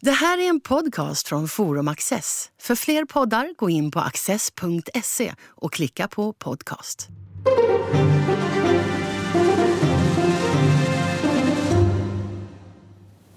Det 0.00 0.10
här 0.10 0.38
är 0.38 0.48
en 0.48 0.60
podcast 0.60 1.28
från 1.28 1.48
Forum 1.48 1.88
Access. 1.88 2.50
För 2.60 2.74
fler 2.74 3.04
poddar, 3.04 3.54
gå 3.56 3.70
in 3.70 3.90
på 3.90 4.00
access.se 4.00 5.32
och 5.46 5.72
klicka 5.72 6.08
på 6.08 6.32
podcast. 6.32 7.08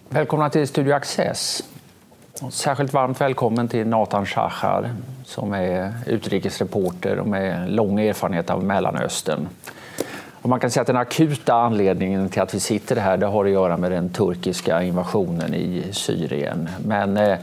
Välkomna 0.10 0.50
till 0.50 0.68
Studio 0.68 0.94
Access. 0.94 1.64
Särskilt 2.52 2.94
varmt 2.94 3.22
välkommen 3.22 3.68
till 3.68 3.88
Nathan 3.88 4.26
Shachar 4.26 4.96
som 5.26 5.54
är 5.54 5.94
utrikesreporter 6.06 7.20
och 7.20 7.28
med 7.28 7.72
lång 7.72 8.00
erfarenhet 8.00 8.50
av 8.50 8.64
Mellanöstern. 8.64 9.48
Och 10.42 10.50
man 10.50 10.60
kan 10.60 10.72
säga 10.72 10.82
att 10.82 10.88
den 10.88 10.98
akuta 10.98 11.54
anledningen 11.54 12.30
till 12.30 12.42
att 12.42 12.54
vi 12.54 12.60
sitter 12.60 12.96
här 12.96 13.18
det 13.18 13.26
har 13.26 13.46
att 13.46 13.52
göra 13.52 13.78
med 13.78 13.92
den 13.92 14.10
turkiska 14.10 14.84
invasionen 14.84 15.54
i 15.54 15.84
Syrien. 15.92 16.70
Men 16.86 17.18
eh, 17.18 17.38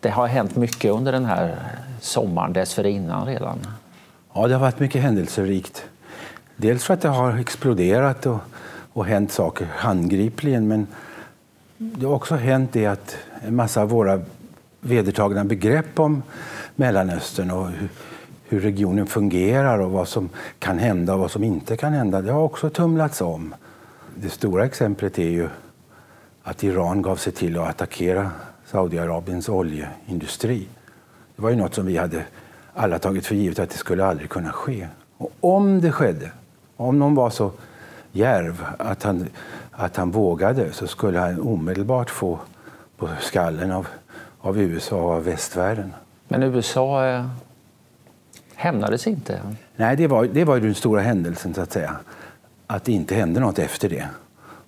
det 0.00 0.08
har 0.08 0.26
hänt 0.26 0.56
mycket 0.56 0.90
under 0.90 1.12
den 1.12 1.24
här 1.24 1.56
sommaren 2.00 2.52
dessförinnan 2.52 3.26
redan. 3.26 3.58
Ja, 4.32 4.46
det 4.46 4.54
har 4.54 4.60
varit 4.60 4.80
mycket 4.80 5.02
händelserikt. 5.02 5.84
Dels 6.56 6.84
för 6.84 6.94
att 6.94 7.00
det 7.00 7.08
har 7.08 7.38
exploderat 7.38 8.26
och, 8.26 8.38
och 8.92 9.06
hänt 9.06 9.32
saker 9.32 9.68
handgripligen 9.76 10.68
men 10.68 10.86
det 11.76 12.06
har 12.06 12.14
också 12.14 12.34
hänt 12.34 12.72
det 12.72 12.86
att 12.86 13.16
en 13.46 13.56
massa 13.56 13.82
av 13.82 13.88
våra 13.88 14.20
vedertagna 14.80 15.44
begrepp 15.44 16.00
om 16.00 16.22
Mellanöstern 16.76 17.50
och 17.50 17.68
hur, 18.52 18.60
regionen 18.60 19.06
fungerar 19.06 19.78
och 19.78 19.90
vad 19.90 20.08
som 20.08 20.28
kan 20.58 20.78
hända 20.78 21.14
och 21.14 21.20
vad 21.20 21.30
som 21.30 21.44
inte 21.44 21.76
kan 21.76 21.92
hända, 21.92 22.20
det 22.20 22.32
har 22.32 22.42
också 22.42 22.70
tumlats 22.70 23.20
om. 23.20 23.54
Det 24.14 24.28
stora 24.28 24.64
exemplet 24.64 25.18
är 25.18 25.30
ju 25.30 25.48
att 26.42 26.62
Iran 26.62 27.02
gav 27.02 27.16
sig 27.16 27.32
till 27.32 27.58
att 27.58 27.68
attackera 27.68 28.30
Saudiarabiens 28.66 29.48
oljeindustri. 29.48 30.68
Det 31.36 31.42
var 31.42 31.50
ju 31.50 31.56
något 31.56 31.74
som 31.74 31.86
vi 31.86 31.96
hade 31.96 32.24
alla 32.74 32.98
tagit 32.98 33.26
för 33.26 33.34
givet 33.34 33.58
att 33.58 33.70
det 33.70 33.76
skulle 33.76 34.04
aldrig 34.04 34.30
kunna 34.30 34.52
ske. 34.52 34.88
Och 35.18 35.32
om 35.40 35.80
det 35.80 35.92
skedde, 35.92 36.30
om 36.76 36.98
någon 36.98 37.14
var 37.14 37.30
så 37.30 37.50
järv 38.12 38.66
att 38.78 39.02
han, 39.02 39.28
att 39.70 39.96
han 39.96 40.10
vågade 40.10 40.72
så 40.72 40.86
skulle 40.86 41.18
han 41.18 41.40
omedelbart 41.40 42.10
få 42.10 42.38
på 42.96 43.08
skallen 43.20 43.72
av, 43.72 43.86
av 44.40 44.60
USA 44.60 44.96
och 44.96 45.10
av 45.10 45.24
västvärlden. 45.24 45.92
Men 46.28 46.42
USA 46.42 47.24
hämnades 48.62 49.06
inte? 49.06 49.40
Nej, 49.76 49.96
det 49.96 50.06
var, 50.06 50.24
det 50.24 50.44
var 50.44 50.54
ju 50.54 50.60
den 50.60 50.74
stora 50.74 51.00
händelsen, 51.00 51.54
så 51.54 51.60
att 51.60 51.72
säga. 51.72 51.96
Att 52.66 52.84
det 52.84 52.92
inte 52.92 53.14
hände 53.14 53.40
något 53.40 53.58
efter 53.58 53.88
det. 53.88 54.08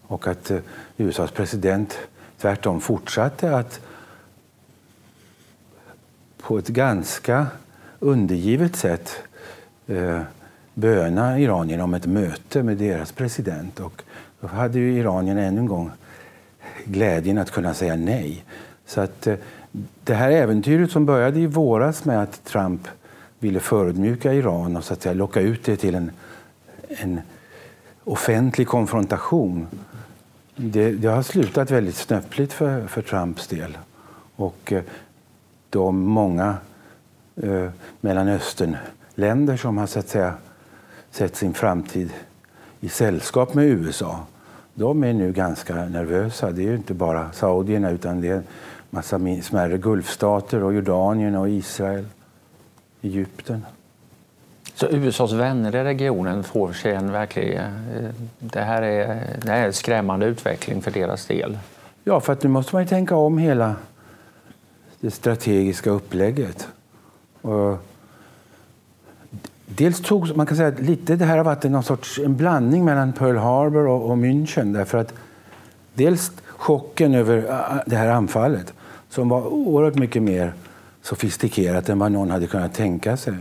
Och 0.07 0.27
att 0.27 0.51
eh, 0.51 0.59
USAs 0.97 1.31
president 1.31 1.99
tvärtom 2.39 2.81
fortsatte 2.81 3.57
att 3.57 3.81
på 6.43 6.59
ett 6.59 6.69
ganska 6.69 7.47
undergivet 7.99 8.77
sätt 8.77 9.17
eh, 9.87 10.21
böna 10.75 11.39
Iranien 11.39 11.81
om 11.81 11.95
ett 11.95 12.07
möte 12.07 12.63
med 12.63 12.77
deras 12.77 13.13
president. 13.13 13.81
Och 13.81 14.03
då 14.41 14.47
hade 14.47 14.79
ju 14.79 14.99
Iranien 14.99 15.39
ännu 15.39 15.59
en 15.59 15.67
gång 15.67 15.91
glädjen 16.85 17.39
att 17.39 17.51
kunna 17.51 17.75
säga 17.75 17.97
nej. 17.97 18.45
Så 18.87 19.01
att 19.01 19.27
eh, 19.27 19.37
det 20.05 20.15
här 20.15 20.31
äventyret 20.31 20.91
som 20.91 21.07
började 21.07 21.41
i 21.41 21.47
våras 21.47 22.05
med 22.05 22.23
att 22.23 22.45
Trump 22.45 22.89
ville 23.45 23.61
förödmjuka 23.61 24.33
Iran 24.33 24.77
och 24.77 24.85
så 24.85 24.93
att 24.93 25.03
säga, 25.03 25.15
locka 25.15 25.41
ut 25.41 25.65
det 25.65 25.77
till 25.77 25.95
en, 25.95 26.11
en 26.89 27.21
offentlig 28.05 28.69
konfrontation. 28.69 29.67
Det, 30.57 30.93
det, 30.93 31.09
har 31.09 31.23
slutat 31.23 31.71
väldigt 31.71 31.97
snöpligt 31.97 32.53
för, 32.53 32.87
för 32.87 33.03
Trumps 33.03 33.47
del. 33.47 33.79
Och 34.37 34.73
eh, 34.73 34.83
de 35.71 36.01
många 36.01 36.57
eh, 37.37 37.69
Mellanösternländer 38.01 39.57
som 39.57 39.79
har 39.79 39.87
så 39.87 39.99
att 39.99 40.09
säga, 40.09 40.35
sett 41.11 41.37
sin 41.37 41.55
framtid 41.55 42.13
i 42.81 42.89
sällskap 42.89 43.55
med 43.55 43.65
USA, 43.65 44.27
de 44.75 45.05
är 45.05 45.13
nu 45.13 45.33
ganska 45.33 45.75
nervösa. 45.75 46.51
Det 46.51 46.63
är 46.63 46.67
ju 46.67 46.77
inte 46.77 46.95
bara 46.95 47.33
saudierna 47.33 47.91
utan 47.91 48.21
det 48.21 48.29
är 48.29 48.37
en 48.37 48.45
massa 48.91 49.21
smärre 49.43 49.79
gulfstater 49.79 50.63
och 50.63 50.75
Jordanien 50.75 51.37
och 51.37 51.49
Israel. 51.49 52.07
Egypten. 53.05 53.67
Så 54.75 54.87
USAs 54.87 55.33
vänner 55.33 55.77
i 55.77 55.85
regionen 55.85 56.45
får 56.45 56.73
sig 56.73 56.95
en 56.95 57.13
verklig... 57.13 57.55
Eh, 57.55 58.11
det 58.39 58.61
här 58.61 58.83
är, 58.83 59.27
det 59.43 59.51
här 59.51 59.63
är 59.63 59.67
en 59.67 59.73
skrämmande 59.73 60.27
utveckling 60.27 60.83
för 60.83 60.91
deras 60.91 61.27
del. 61.27 61.59
Ja, 62.05 62.21
för 62.21 62.33
att 62.33 62.43
nu 62.43 62.49
måste 62.49 62.75
man 62.75 62.83
ju 62.83 62.89
tänka 62.89 63.17
om 63.17 63.39
hela 63.39 63.77
det 65.01 65.11
strategiska 65.11 65.91
upplägget. 65.91 66.69
Och 67.41 67.79
dels 69.67 70.03
tog, 70.03 70.37
man 70.37 70.47
kan 70.47 70.57
säga 70.57 70.69
att 70.69 70.81
lite 70.81 71.17
det 71.17 71.25
här 71.25 71.37
har 71.37 71.45
varit 71.45 71.65
någon 71.65 71.83
sorts 71.83 72.19
en 72.19 72.37
blandning 72.37 72.85
mellan 72.85 73.13
Pearl 73.13 73.37
Harbor 73.37 73.87
och, 73.87 74.11
och 74.11 74.17
München. 74.17 74.73
Därför 74.73 74.99
att 74.99 75.15
dels 75.95 76.33
chocken 76.47 77.15
över 77.15 77.37
äh, 77.37 77.83
det 77.87 77.97
här 77.97 78.09
anfallet 78.09 78.73
som 79.11 79.29
var 79.29 79.47
oerhört 79.47 79.95
mycket 79.95 80.23
mer 80.23 80.53
sofistikerat 81.05 81.89
än 81.89 81.99
vad 81.99 82.13
någon 82.13 82.31
hade 82.31 82.47
kunnat 82.47 82.75
tänka 82.75 83.17
sig. 83.17 83.35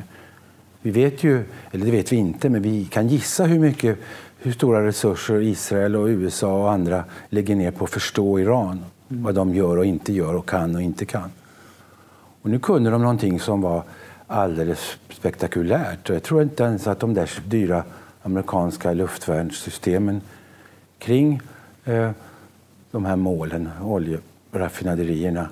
Vi 0.81 0.91
vet 0.91 1.23
ju, 1.23 1.43
eller 1.71 1.85
det 1.85 1.91
vet 1.91 2.11
vi 2.11 2.15
inte, 2.15 2.49
men 2.49 2.61
vi 2.61 2.85
kan 2.85 3.07
gissa 3.07 3.45
hur 3.45 3.59
mycket 3.59 3.99
hur 4.37 4.51
stora 4.51 4.87
resurser 4.87 5.41
Israel 5.41 5.95
och 5.95 6.07
USA 6.07 6.63
och 6.63 6.71
andra 6.71 7.03
lägger 7.29 7.55
ner 7.55 7.71
på 7.71 7.83
att 7.83 7.89
förstå 7.89 8.39
Iran. 8.39 8.85
Vad 9.07 9.35
de 9.35 9.55
gör 9.55 9.77
och 9.77 9.85
inte 9.85 10.13
gör 10.13 10.35
och 10.35 10.49
kan 10.49 10.75
och 10.75 10.81
inte 10.81 11.05
kan. 11.05 11.31
Och 12.41 12.49
nu 12.49 12.59
kunde 12.59 12.89
de 12.89 13.01
någonting 13.01 13.39
som 13.39 13.61
var 13.61 13.83
alldeles 14.27 14.97
spektakulärt. 15.09 16.09
Och 16.09 16.15
jag 16.15 16.23
tror 16.23 16.41
inte 16.41 16.63
ens 16.63 16.87
att 16.87 16.99
de 16.99 17.13
där 17.13 17.29
dyra 17.47 17.83
amerikanska 18.21 18.93
luftvärnssystemen 18.93 20.21
kring 20.97 21.41
eh, 21.85 22.11
de 22.91 23.05
här 23.05 23.15
målen, 23.15 23.69
oljeraffinaderierna, 23.83 25.49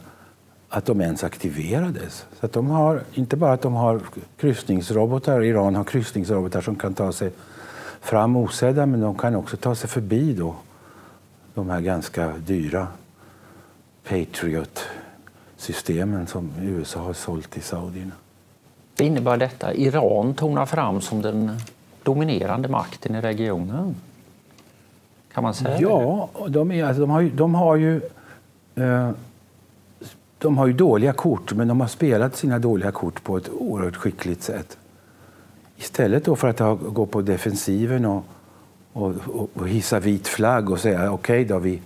att 0.73 0.85
de 0.85 1.01
ens 1.01 1.23
aktiverades. 1.23 2.25
Så 2.39 2.47
de 2.47 2.69
har, 2.69 3.01
inte 3.13 3.37
bara 3.37 3.53
att 3.53 3.61
de 3.61 3.73
har 3.73 4.01
kryssningsrobotar, 4.37 5.43
Iran 5.43 5.75
har 5.75 5.83
kryssningsrobotar 5.83 6.61
som 6.61 6.75
kan 6.75 6.93
ta 6.93 7.11
sig 7.11 7.31
fram 8.01 8.35
osedda, 8.35 8.85
men 8.85 9.01
de 9.01 9.15
kan 9.15 9.35
också 9.35 9.57
ta 9.57 9.75
sig 9.75 9.89
förbi 9.89 10.33
då, 10.33 10.55
de 11.53 11.69
här 11.69 11.81
ganska 11.81 12.33
dyra 12.37 12.87
Patriot-systemen 14.09 16.27
som 16.27 16.51
USA 16.61 16.99
har 16.99 17.13
sålt 17.13 17.49
till 17.49 17.63
saudierna. 17.63 18.11
Det 18.95 19.05
innebär 19.05 19.37
detta? 19.37 19.73
Iran 19.73 20.33
tonar 20.33 20.65
fram 20.65 21.01
som 21.01 21.21
den 21.21 21.51
dominerande 22.03 22.67
makten 22.67 23.15
i 23.15 23.21
regionen? 23.21 23.95
Kan 25.33 25.43
man 25.43 25.53
säga 25.53 25.79
Ja, 25.79 26.29
de, 26.47 26.71
är, 26.71 26.85
alltså, 26.85 27.01
de 27.01 27.09
har 27.09 27.21
ju, 27.21 27.29
de 27.29 27.55
har 27.55 27.75
ju 27.75 28.01
eh, 28.75 29.09
de 30.41 30.57
har 30.57 30.67
ju 30.67 30.73
dåliga 30.73 31.13
kort, 31.13 31.53
men 31.53 31.67
de 31.67 31.81
har 31.81 31.87
spelat 31.87 32.35
sina 32.35 32.59
dåliga 32.59 32.91
kort 32.91 33.23
på 33.23 33.37
ett 33.37 33.49
oerhört 33.49 33.95
skickligt 33.95 34.43
sätt. 34.43 34.77
Istället 35.77 36.25
då 36.25 36.35
för 36.35 36.47
att 36.47 36.79
gå 36.93 37.05
på 37.05 37.21
defensiven 37.21 38.05
och, 38.05 38.23
och, 38.93 39.15
och 39.53 39.67
hissa 39.67 39.99
vit 39.99 40.27
flagg 40.27 40.69
och 40.69 40.79
säga 40.79 41.11
okej 41.11 41.45
okay 41.45 41.59
vi, 41.59 41.81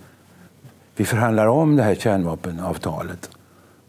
vi 0.96 1.04
förhandlar 1.04 1.46
om 1.46 1.76
det 1.76 1.82
här 1.82 1.94
kärnvapenavtalet 1.94 3.30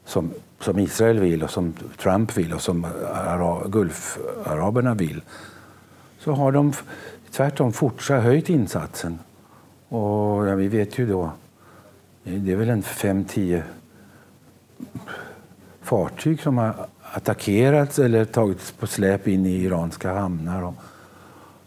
som, 0.05 0.31
som 0.59 0.79
Israel 0.79 1.19
vill 1.19 1.43
och 1.43 1.49
som 1.49 1.73
Trump 1.97 2.37
vill 2.37 2.53
och 2.53 2.61
som 2.61 2.87
Gulfaraberna 3.65 4.93
vill 4.93 5.21
så 6.19 6.31
har 6.31 6.51
de 6.51 6.73
tvärtom 7.31 7.73
fortsatt 7.73 8.23
höjt 8.23 8.49
insatsen. 8.49 9.19
Och 9.89 10.47
ja, 10.47 10.55
vi 10.55 10.67
vet 10.67 10.99
ju 10.99 11.07
då, 11.07 11.31
det 12.23 12.51
är 12.51 12.55
väl 12.55 12.69
en 12.69 12.83
5-10 12.83 13.61
fartyg 15.87 16.41
som 16.41 16.57
har 16.57 16.73
attackerats 17.13 17.99
eller 17.99 18.25
tagits 18.25 18.71
på 18.71 18.87
släp 18.87 19.27
in 19.27 19.45
i 19.45 19.63
iranska 19.63 20.13
hamnar. 20.13 20.73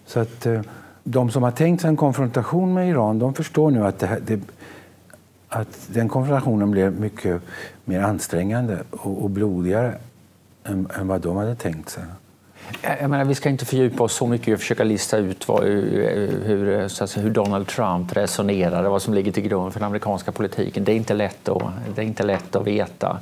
Så 0.06 0.20
att 0.20 0.46
eh, 0.46 0.60
de 1.04 1.30
som 1.30 1.42
har 1.42 1.50
tänkt 1.50 1.80
sig 1.80 1.88
en 1.88 1.96
konfrontation 1.96 2.74
med 2.74 2.88
Iran 2.88 3.18
de 3.18 3.34
förstår 3.34 3.70
nu 3.70 3.86
att, 3.86 3.98
det, 3.98 4.06
här, 4.06 4.20
det, 4.26 4.40
att 5.48 5.86
den 5.86 6.08
konfrontationen 6.08 6.70
blev 6.70 7.00
mycket 7.00 7.42
mer 7.84 8.00
ansträngande 8.00 8.78
och, 8.90 9.22
och 9.22 9.30
blodigare 9.30 9.94
än, 10.64 10.88
än, 10.98 11.08
vad 11.08 11.20
de 11.20 11.36
hade 11.36 11.54
tänkt 11.54 11.88
sig. 11.88 12.02
Jag 13.00 13.10
menar, 13.10 13.24
vi 13.24 13.34
ska 13.34 13.48
inte 13.48 13.64
fördjupa 13.64 14.04
oss 14.04 14.14
så 14.14 14.26
mycket 14.26 14.54
och 14.54 14.60
försöka 14.60 14.84
lista 14.84 15.16
ut 15.16 15.48
vad, 15.48 15.64
hur, 15.64 16.88
säga, 16.88 17.22
hur, 17.22 17.30
Donald 17.30 17.66
Trump 17.66 18.16
resonerade, 18.16 18.88
vad 18.88 19.02
som 19.02 19.14
ligger 19.14 19.32
till 19.32 19.42
grund 19.42 19.72
för 19.72 19.80
den 19.80 19.86
amerikanska 19.86 20.32
politiken. 20.32 20.84
Det 20.84 20.92
är 20.92 20.96
inte 20.96 21.14
lätt 21.14 21.48
att, 21.48 21.62
det 21.94 22.02
är 22.02 22.06
inte 22.06 22.22
lätt 22.22 22.56
att 22.56 22.66
veta 22.66 23.20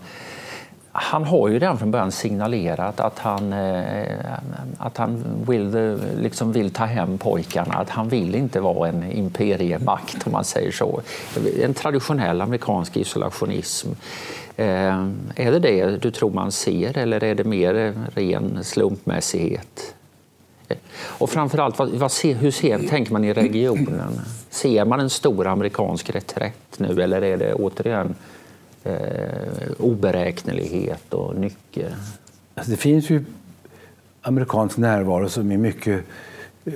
han 1.01 1.25
har 1.25 1.49
ju 1.49 1.59
redan 1.59 1.79
från 1.79 1.91
början 1.91 2.13
signalerat 2.13 3.01
att 3.01 3.19
han, 3.19 3.53
eh, 3.53 4.39
att 4.79 4.97
han 4.97 5.25
vill, 5.49 5.99
liksom 6.21 6.53
vill 6.53 6.71
ta 6.71 6.85
hem 6.85 7.19
pojkarna. 7.19 7.75
Att 7.75 7.91
han 7.91 8.09
vill 8.09 8.35
inte 8.35 8.61
vara 8.61 8.89
en 8.89 9.13
imperiemakt, 9.13 10.27
om 10.27 10.33
man 10.33 10.45
säger 10.45 10.73
så. 10.73 11.01
En 11.63 11.75
traditionell 11.75 12.41
amerikansk 12.41 12.97
isolationism. 12.97 13.89
Eh, 14.57 15.07
är 15.37 15.53
det 15.53 15.59
det 15.59 16.03
du 16.03 16.11
tror 16.11 16.31
man 16.31 16.53
ser 16.53 16.99
eller 16.99 17.25
är 17.25 17.35
det 17.35 17.45
mer 17.45 17.95
ren 18.15 18.65
slumpmässighet? 18.65 19.95
Och 21.01 21.31
framförallt, 21.31 21.79
vad, 21.79 21.89
vad 21.89 22.13
ser, 22.13 22.35
hur 22.35 22.51
ser, 22.51 22.79
tänker 22.79 23.13
man 23.13 23.25
i 23.25 23.33
regionen? 23.33 24.21
Ser 24.51 24.85
man 24.85 25.01
en 25.01 25.11
stor 25.11 25.47
amerikansk 25.47 26.11
reträtt 26.11 26.79
nu 26.79 27.03
eller 27.03 27.23
är 27.23 27.37
det 27.37 27.55
återigen 27.55 28.15
eh, 28.85 29.28
oberäknelighet 29.79 31.15
och 31.15 31.37
nyckel? 31.37 31.95
Alltså 32.55 32.71
det 32.71 32.77
finns 32.77 33.11
ju 33.11 33.25
amerikansk 34.23 34.77
närvaro 34.77 35.29
som 35.29 35.53
är 35.53 35.57
mycket 35.57 36.05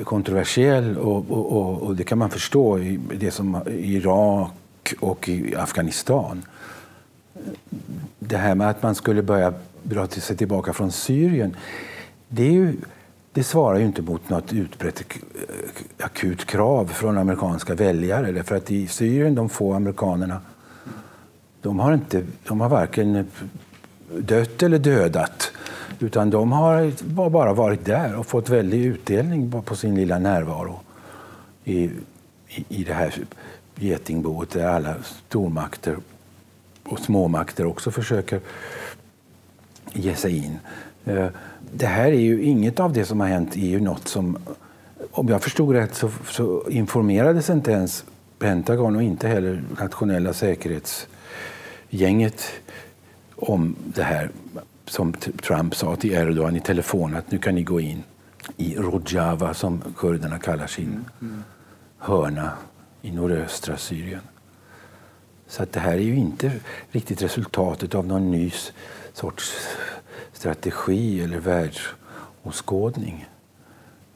kontroversiell 0.05 0.99
och, 0.99 1.31
och, 1.31 1.53
och, 1.53 1.83
och 1.83 1.97
det 1.97 2.05
kan 2.05 2.19
man 2.19 2.31
förstå 2.31 2.79
i 2.79 3.01
det 3.19 3.31
som 3.31 3.63
i 3.69 3.95
Irak 3.95 4.95
och 5.01 5.29
i 5.29 5.55
Afghanistan. 5.57 6.43
Det 8.19 8.37
här 8.37 8.55
med 8.55 8.71
att 8.71 8.83
man 8.83 8.95
skulle 8.95 9.23
börja 9.23 9.55
dra 9.83 10.09
sig 10.09 10.37
tillbaka 10.37 10.73
från 10.73 10.93
Syrien, 10.93 11.57
det, 12.29 12.47
ju, 12.47 12.77
det 13.33 13.45
svarar 13.45 13.79
ju 13.79 13.85
inte 13.85 14.03
mot 14.03 14.29
något 14.29 14.53
utbrett 14.53 15.01
eh, 15.01 16.05
akut 16.05 16.45
krav 16.45 16.87
från 16.87 17.19
amerikanska 17.19 17.75
väljare. 17.75 18.33
Därför 18.33 18.57
att 18.57 18.71
i 18.71 18.87
Syrien, 18.87 19.35
de 19.35 19.49
få 19.49 19.75
amerikanerna 19.75 20.41
de 21.63 21.79
har, 21.79 21.95
inte, 21.95 22.23
de 22.49 22.61
har 22.61 22.69
varken 22.69 23.27
dött 24.19 24.63
eller 24.63 24.79
dödat. 24.79 25.53
Utan 25.99 26.31
de 26.31 26.53
har 26.53 26.93
bara 27.31 27.53
varit 27.53 27.85
där 27.85 28.17
och 28.17 28.27
fått 28.27 28.49
väldig 28.49 28.85
utdelning 28.85 29.63
på 29.65 29.77
sin 29.77 29.95
lilla 29.95 30.19
närvaro 30.19 30.81
i, 31.65 31.85
i, 32.49 32.65
i 32.69 32.85
det 32.85 32.95
här 32.95 33.15
getingboet 33.75 34.51
där 34.51 34.67
alla 34.67 34.95
stormakter 35.29 35.97
och 36.85 36.99
småmakter 36.99 37.67
också 37.67 37.91
försöker 37.91 38.41
ge 39.93 40.15
sig 40.15 40.37
in. 40.37 40.59
Eh, 41.05 41.27
det 41.73 41.87
här 41.87 42.07
är 42.07 42.21
ju 42.21 42.43
inget 42.43 42.81
av 42.81 42.93
det 42.93 43.05
som 43.05 43.21
har 43.21 43.29
hänt 43.29 43.57
är 43.57 43.61
ju 43.61 43.81
något 43.81 44.09
som, 44.09 44.39
om 45.11 45.29
jag 45.29 45.43
förstod 45.43 45.75
rätt 45.75 45.95
så, 45.95 46.11
så 46.31 46.69
informerades 46.71 47.51
inte 47.51 47.71
ens 47.71 48.05
Pentagon 48.39 48.97
och 48.97 49.03
inte 49.03 49.29
heller 49.29 49.63
nationella 49.79 50.33
säkerhets 50.33 51.09
gänget 51.93 52.53
om 53.37 53.77
det 53.95 54.03
här 54.03 54.31
som 54.87 55.13
Trump 55.43 55.75
sa 55.75 55.97
till 55.97 56.13
Erdogan 56.13 56.57
i 56.57 56.61
telefon 56.61 57.17
att 57.17 57.31
nu 57.31 57.39
kan 57.39 57.55
ni 57.55 57.63
gå 57.63 57.81
in 57.81 58.03
i 58.57 58.77
Rojava 58.77 59.55
som 59.55 59.83
kurderna 59.97 60.39
kallar 60.39 60.67
sin 60.67 61.05
hörna 61.99 62.53
i 63.03 63.11
nordöstra 63.11 63.77
Syrien. 63.77 64.21
Så 65.47 65.63
att 65.63 65.73
det 65.73 65.81
här 65.81 65.93
är 65.93 65.99
ju 65.99 66.17
inte 66.17 66.53
riktigt 66.91 67.23
resultatet 67.23 67.95
av 67.95 68.07
någon 68.07 68.31
ny 68.31 68.53
sorts 69.13 69.53
strategi 70.33 71.21
eller 71.21 71.39
världsåskådning. 71.39 73.29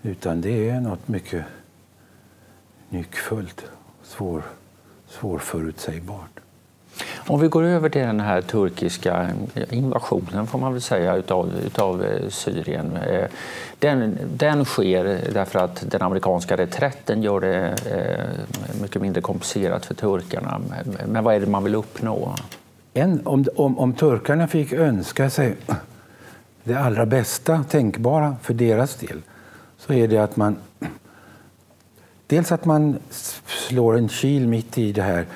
Utan 0.03 0.41
det 0.41 0.69
är 0.69 0.81
något 0.81 1.09
mycket 1.09 1.45
nyckfullt, 2.89 3.65
svår, 4.03 4.43
svårförutsägbart. 5.07 6.46
Om 7.17 7.41
vi 7.41 7.49
går 7.49 7.63
över 7.63 7.89
till 7.89 8.01
den 8.01 8.21
här 8.21 8.41
turkiska 8.41 9.31
invasionen 9.71 10.47
får 10.47 10.59
man 10.59 10.73
väl 10.73 10.83
säga 10.83 11.17
utav, 11.17 11.53
utav 11.67 12.05
eh, 12.05 12.29
Syrien. 12.29 12.97
Eh, 12.97 13.25
den, 13.79 14.19
den 14.35 14.65
sker 14.65 15.21
därför 15.33 15.59
att 15.59 15.85
den 15.91 16.03
amerikanska 16.03 16.57
reträtten 16.57 17.23
gör 17.23 17.41
det 17.41 17.75
eh, 17.91 18.81
mycket 18.83 19.03
mindre 19.03 19.23
komplicerat 19.23 19.87
för 19.87 19.95
turkarna. 19.95 20.61
Men 21.07 21.25
vad 21.25 21.35
är 21.35 21.41
det 21.41 21.47
man 21.47 21.65
vill 21.65 21.75
uppnå? 21.75 22.35
En, 22.95 23.27
om, 23.27 23.45
om, 23.57 23.79
om 23.79 23.93
turkarna 23.93 24.49
fick 24.49 24.73
önska 24.73 25.31
sig 25.31 25.57
det 26.65 26.75
allra 26.75 27.07
bästa 27.07 27.65
tänkbara 27.69 28.37
för 28.43 28.55
deras 28.55 28.97
del 28.97 29.23
så 29.79 29.93
är 29.93 30.09
det 30.09 30.19
att 30.19 30.37
man 30.37 30.57
dels 32.27 32.53
att 32.53 32.65
man 32.65 32.99
slår 33.47 33.99
en 33.99 34.09
kil 34.09 34.49
mitt 34.49 34.79
i 34.79 34.93
det 34.93 35.03
här 35.03 35.27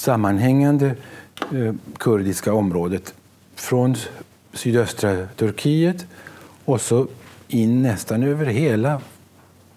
sammanhängande 0.00 0.94
eh, 1.52 1.74
kurdiska 1.98 2.54
området 2.54 3.14
från 3.54 3.96
sydöstra 4.52 5.26
Turkiet 5.36 6.06
och 6.64 6.80
så 6.80 7.06
in 7.48 7.82
nästan 7.82 8.22
över 8.22 8.46
hela 8.46 9.00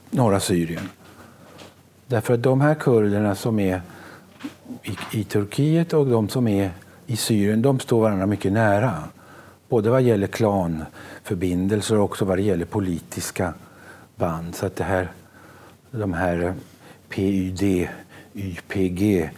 norra 0.09 0.39
Syrien. 0.39 0.89
Därför 2.07 2.33
att 2.33 2.43
de 2.43 2.61
här 2.61 2.75
kurderna 2.75 3.35
som 3.35 3.59
är 3.59 3.81
i, 4.83 5.19
i 5.19 5.23
Turkiet 5.23 5.93
och 5.93 6.05
de 6.05 6.29
som 6.29 6.47
är 6.47 6.71
i 7.07 7.15
Syrien, 7.15 7.61
de 7.61 7.79
står 7.79 8.01
varandra 8.01 8.25
mycket 8.25 8.51
nära. 8.51 9.03
Både 9.69 9.89
vad 9.89 10.01
gäller 10.01 10.27
klanförbindelser 10.27 11.97
och 11.97 12.03
också 12.03 12.25
vad 12.25 12.37
det 12.37 12.41
gäller 12.41 12.65
politiska 12.65 13.53
band. 14.15 14.55
Så 14.55 14.65
att 14.65 14.75
det 14.75 14.83
här, 14.83 15.11
de 15.91 16.13
här 16.13 16.53
PYD, 17.09 17.87
YPG 18.33 19.29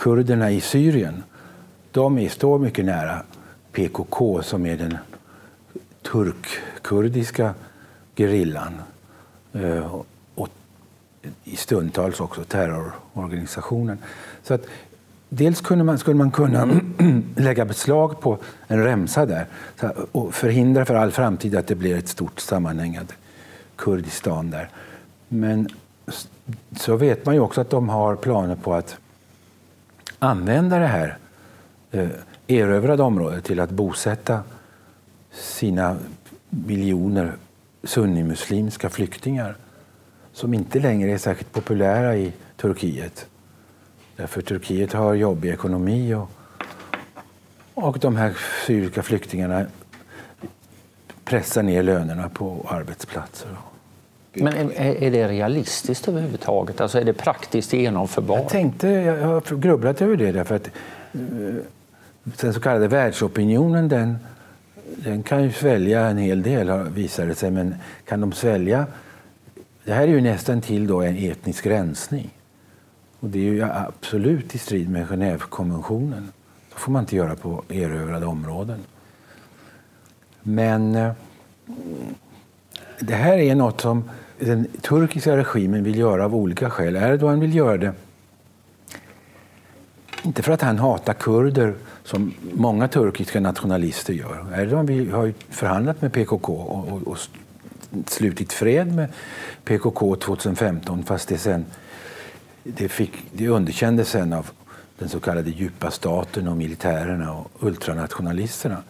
kurderna 0.00 0.50
i 0.50 0.60
Syrien, 0.60 1.22
de 1.90 2.28
står 2.28 2.58
mycket 2.58 2.84
nära 2.84 3.22
PKK 3.72 4.42
som 4.42 4.66
är 4.66 4.76
den 4.76 4.98
turkkurdiska 6.02 7.54
gerillan. 8.16 8.72
Eh, 9.52 9.96
och 10.34 10.48
i 11.44 11.56
stundtals 11.56 12.20
också 12.20 12.44
terrororganisationen. 12.44 13.98
Så 14.42 14.54
att 14.54 14.66
dels 15.28 15.60
kunde 15.60 15.84
man, 15.84 15.98
skulle 15.98 16.16
man 16.16 16.30
kunna 16.30 16.80
lägga 17.36 17.64
beslag 17.64 18.20
på 18.20 18.38
en 18.66 18.84
remsa 18.84 19.26
där 19.26 19.46
och 20.12 20.34
förhindra 20.34 20.84
för 20.84 20.94
all 20.94 21.10
framtid 21.10 21.56
att 21.56 21.66
det 21.66 21.74
blir 21.74 21.96
ett 21.96 22.08
stort 22.08 22.40
sammanhängande 22.40 23.12
Kurdistan 23.76 24.50
där. 24.50 24.68
Men 25.28 25.68
så 26.76 26.96
vet 26.96 27.26
man 27.26 27.34
ju 27.34 27.40
också 27.40 27.60
att 27.60 27.70
de 27.70 27.88
har 27.88 28.16
planer 28.16 28.56
på 28.56 28.74
att 28.74 28.96
använda 30.20 30.78
det 30.78 30.86
här 30.86 31.18
eh, 31.90 32.08
erövrade 32.46 33.02
området 33.02 33.44
till 33.44 33.60
att 33.60 33.70
bosätta 33.70 34.42
sina 35.32 35.96
miljoner 36.50 37.32
sunnimuslimska 37.82 38.90
flyktingar 38.90 39.56
som 40.32 40.54
inte 40.54 40.78
längre 40.78 41.10
är 41.10 41.18
särskilt 41.18 41.52
populära 41.52 42.16
i 42.16 42.32
Turkiet. 42.56 43.26
Därför 44.16 44.42
Turkiet 44.42 44.92
har 44.92 45.14
jobbig 45.14 45.50
ekonomi 45.50 46.14
och, 46.14 46.30
och 47.74 47.98
de 47.98 48.16
här 48.16 48.36
syriska 48.66 49.02
flyktingarna 49.02 49.66
pressar 51.24 51.62
ner 51.62 51.82
lönerna 51.82 52.28
på 52.28 52.66
arbetsplatser. 52.68 53.50
Men 54.32 54.52
är, 54.54 55.02
är 55.02 55.10
det 55.10 55.28
realistiskt 55.28 56.08
överhuvudtaget? 56.08 56.80
Alltså 56.80 57.00
är 57.00 57.04
det 57.04 57.12
praktiskt 57.12 57.72
genomförbart? 57.72 58.40
Jag 58.40 58.48
tänkte, 58.48 58.88
jag 58.88 59.26
har 59.26 59.56
grubblat 59.56 60.02
över 60.02 60.16
det 60.16 60.32
därför 60.32 60.56
att 60.56 60.66
eh, 60.66 61.20
den 62.22 62.54
så 62.54 62.60
kallade 62.60 62.88
världsopinionen 62.88 63.88
den, 63.88 64.18
den 64.96 65.22
kan 65.22 65.42
ju 65.42 65.52
svälja 65.52 66.00
en 66.00 66.18
hel 66.18 66.42
del 66.42 66.82
visar 66.82 67.26
det 67.26 67.34
sig, 67.34 67.50
men 67.50 67.74
kan 68.04 68.20
de 68.20 68.32
svälja 68.32 68.86
det 69.84 69.92
här 69.92 70.02
är 70.02 70.06
ju 70.06 70.20
nästan 70.20 70.60
till 70.60 70.86
då 70.86 71.02
en 71.02 71.16
etnisk 71.16 71.66
rensning. 71.66 72.30
Och 73.20 73.30
det 73.30 73.38
är 73.38 73.42
ju 73.42 73.62
absolut 73.62 74.54
i 74.54 74.58
strid 74.58 74.90
med 74.90 75.06
Genèvekonventionen. 75.08 76.32
Det 76.68 76.78
får 76.78 76.92
man 76.92 77.02
inte 77.02 77.16
göra 77.16 77.36
på 77.36 77.62
erövrade 77.68 78.26
områden. 78.26 78.78
Men 80.42 80.94
eh, 80.94 81.12
det 83.00 83.14
här 83.14 83.38
är 83.38 83.54
något 83.54 83.80
som 83.80 84.10
den 84.38 84.66
turkiska 84.80 85.36
regimen 85.36 85.84
vill 85.84 85.98
göra 85.98 86.24
av 86.24 86.34
olika 86.34 86.70
skäl. 86.70 86.96
Erdogan 86.96 87.40
vill 87.40 87.54
göra 87.54 87.76
det 87.76 87.92
inte 90.22 90.42
för 90.42 90.52
att 90.52 90.62
han 90.62 90.78
hatar 90.78 91.14
kurder 91.14 91.74
som 92.04 92.34
många 92.52 92.88
turkiska 92.88 93.40
nationalister 93.40 94.12
gör. 94.12 94.46
Erdogan 94.56 94.86
vill, 94.86 95.12
har 95.12 95.32
förhandlat 95.50 96.02
med 96.02 96.12
PKK 96.12 96.52
och, 96.52 96.88
och, 96.92 97.08
och, 97.08 97.18
slutit 98.06 98.52
fred 98.52 98.94
med 98.94 99.08
PKK 99.64 100.16
2015 100.16 101.04
fast 101.04 101.28
det, 101.28 101.38
sen, 101.38 101.64
det, 102.62 102.88
fick, 102.88 103.12
det 103.32 103.48
underkändes 103.48 104.08
sen 104.08 104.32
av 104.32 104.50
den 104.98 105.08
så 105.08 105.20
kallade 105.20 105.50
djupa 105.50 105.90
staten 105.90 106.48
och 106.48 106.56
militärerna 106.56 107.32
och 107.32 107.50
ultranationalisterna. 107.60 108.82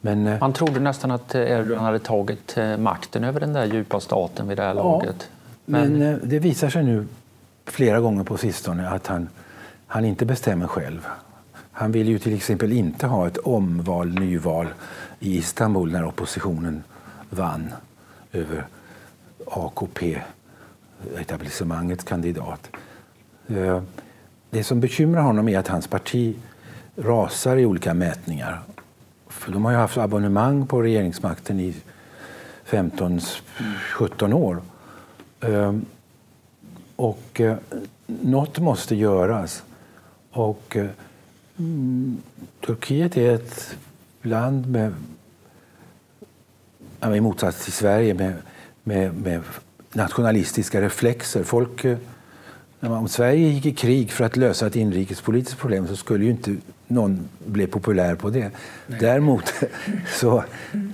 Men, 0.00 0.26
eh, 0.26 0.40
Man 0.40 0.52
trodde 0.52 0.80
nästan 0.80 1.10
att 1.10 1.34
Erdogan 1.34 1.84
hade 1.84 1.98
tagit 1.98 2.56
eh, 2.56 2.76
makten 2.76 3.24
över 3.24 3.40
den 3.40 3.52
där 3.52 3.64
djupa 3.64 4.00
staten 4.00 4.48
vid 4.48 4.58
det 4.58 4.62
här 4.62 4.74
ja, 4.74 4.82
laget. 4.82 5.30
Men... 5.64 5.92
men 5.92 6.12
eh, 6.12 6.18
det 6.22 6.38
visar 6.38 6.70
sig 6.70 6.84
nu 6.84 7.06
flera 7.64 8.00
gånger 8.00 8.24
på 8.24 8.36
sistone 8.36 8.88
att 8.88 9.06
han, 9.06 9.28
han 9.86 10.04
inte 10.04 10.24
bestämmer 10.26 10.66
själv. 10.66 11.06
Han 11.72 11.92
vill 11.92 12.08
ju 12.08 12.18
till 12.18 12.34
exempel 12.36 12.72
inte 12.72 13.06
ha 13.06 13.26
ett 13.26 13.38
omval, 13.38 14.08
nyval 14.08 14.66
i 15.20 15.36
Istanbul 15.36 15.92
när 15.92 16.04
oppositionen 16.04 16.82
vann 17.30 17.72
över 18.32 18.66
AKP, 19.46 20.18
etablissemangets 21.18 22.04
kandidat. 22.04 22.70
Eh, 23.48 23.82
det 24.50 24.64
som 24.64 24.80
bekymrar 24.80 25.22
honom 25.22 25.48
är 25.48 25.58
att 25.58 25.68
hans 25.68 25.86
parti 25.86 26.36
rasar 26.96 27.56
i 27.56 27.66
olika 27.66 27.94
mätningar. 27.94 28.60
För 29.30 29.52
de 29.52 29.64
har 29.64 29.72
ju 29.72 29.78
haft 29.78 29.96
abonnemang 29.96 30.66
på 30.66 30.82
regeringsmakten 30.82 31.60
i 31.60 31.74
15-17 32.66 34.32
år. 34.32 34.62
Ehm, 35.40 35.84
och 36.96 37.40
eh, 37.40 37.56
något 38.06 38.58
måste 38.58 38.94
göras. 38.94 39.62
Och 40.30 40.76
eh, 40.76 40.86
mm, 41.58 42.16
Turkiet 42.66 43.16
är 43.16 43.34
ett 43.34 43.76
land 44.22 44.66
med, 44.70 44.94
i 47.16 47.20
motsats 47.20 47.64
till 47.64 47.72
Sverige, 47.72 48.14
med, 48.14 48.34
med, 48.82 49.14
med 49.14 49.42
nationalistiska 49.92 50.80
reflexer. 50.80 51.42
Folk, 51.42 51.84
eh, 51.84 51.98
om 52.80 53.08
Sverige 53.08 53.48
gick 53.48 53.66
i 53.66 53.74
krig 53.74 54.12
för 54.12 54.24
att 54.24 54.36
lösa 54.36 54.66
ett 54.66 54.76
inrikespolitiskt 54.76 55.60
problem 55.60 55.86
så 55.86 55.96
skulle 55.96 56.24
ju 56.24 56.30
inte 56.30 56.56
någon 56.90 57.28
bli 57.46 57.66
populär 57.66 58.14
på 58.14 58.30
det. 58.30 58.50
Nej. 58.86 58.98
Däremot 59.00 59.52
så, 60.20 60.44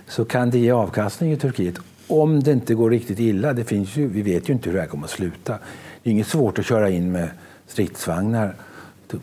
så 0.09 0.25
kan 0.25 0.51
det 0.51 0.59
ge 0.59 0.71
avkastning 0.71 1.33
i 1.33 1.37
Turkiet 1.37 1.75
om 2.07 2.43
det 2.43 2.53
inte 2.53 2.75
går 2.75 2.91
riktigt 2.91 3.19
illa. 3.19 3.53
Det 3.53 3.65
finns 3.65 3.97
ju, 3.97 4.09
vi 4.09 4.23
vet 4.23 4.49
ju 4.49 4.53
inte 4.53 4.69
hur 4.69 4.77
det 4.77 4.81
här 4.81 4.89
kommer 4.89 5.05
att 5.05 5.11
sluta. 5.11 5.59
Det 6.03 6.11
är 6.11 6.13
inget 6.13 6.27
svårt 6.27 6.59
att 6.59 6.67
köra 6.67 6.91
in 6.91 7.13
med 7.13 7.29
stridsvagnar 7.67 8.55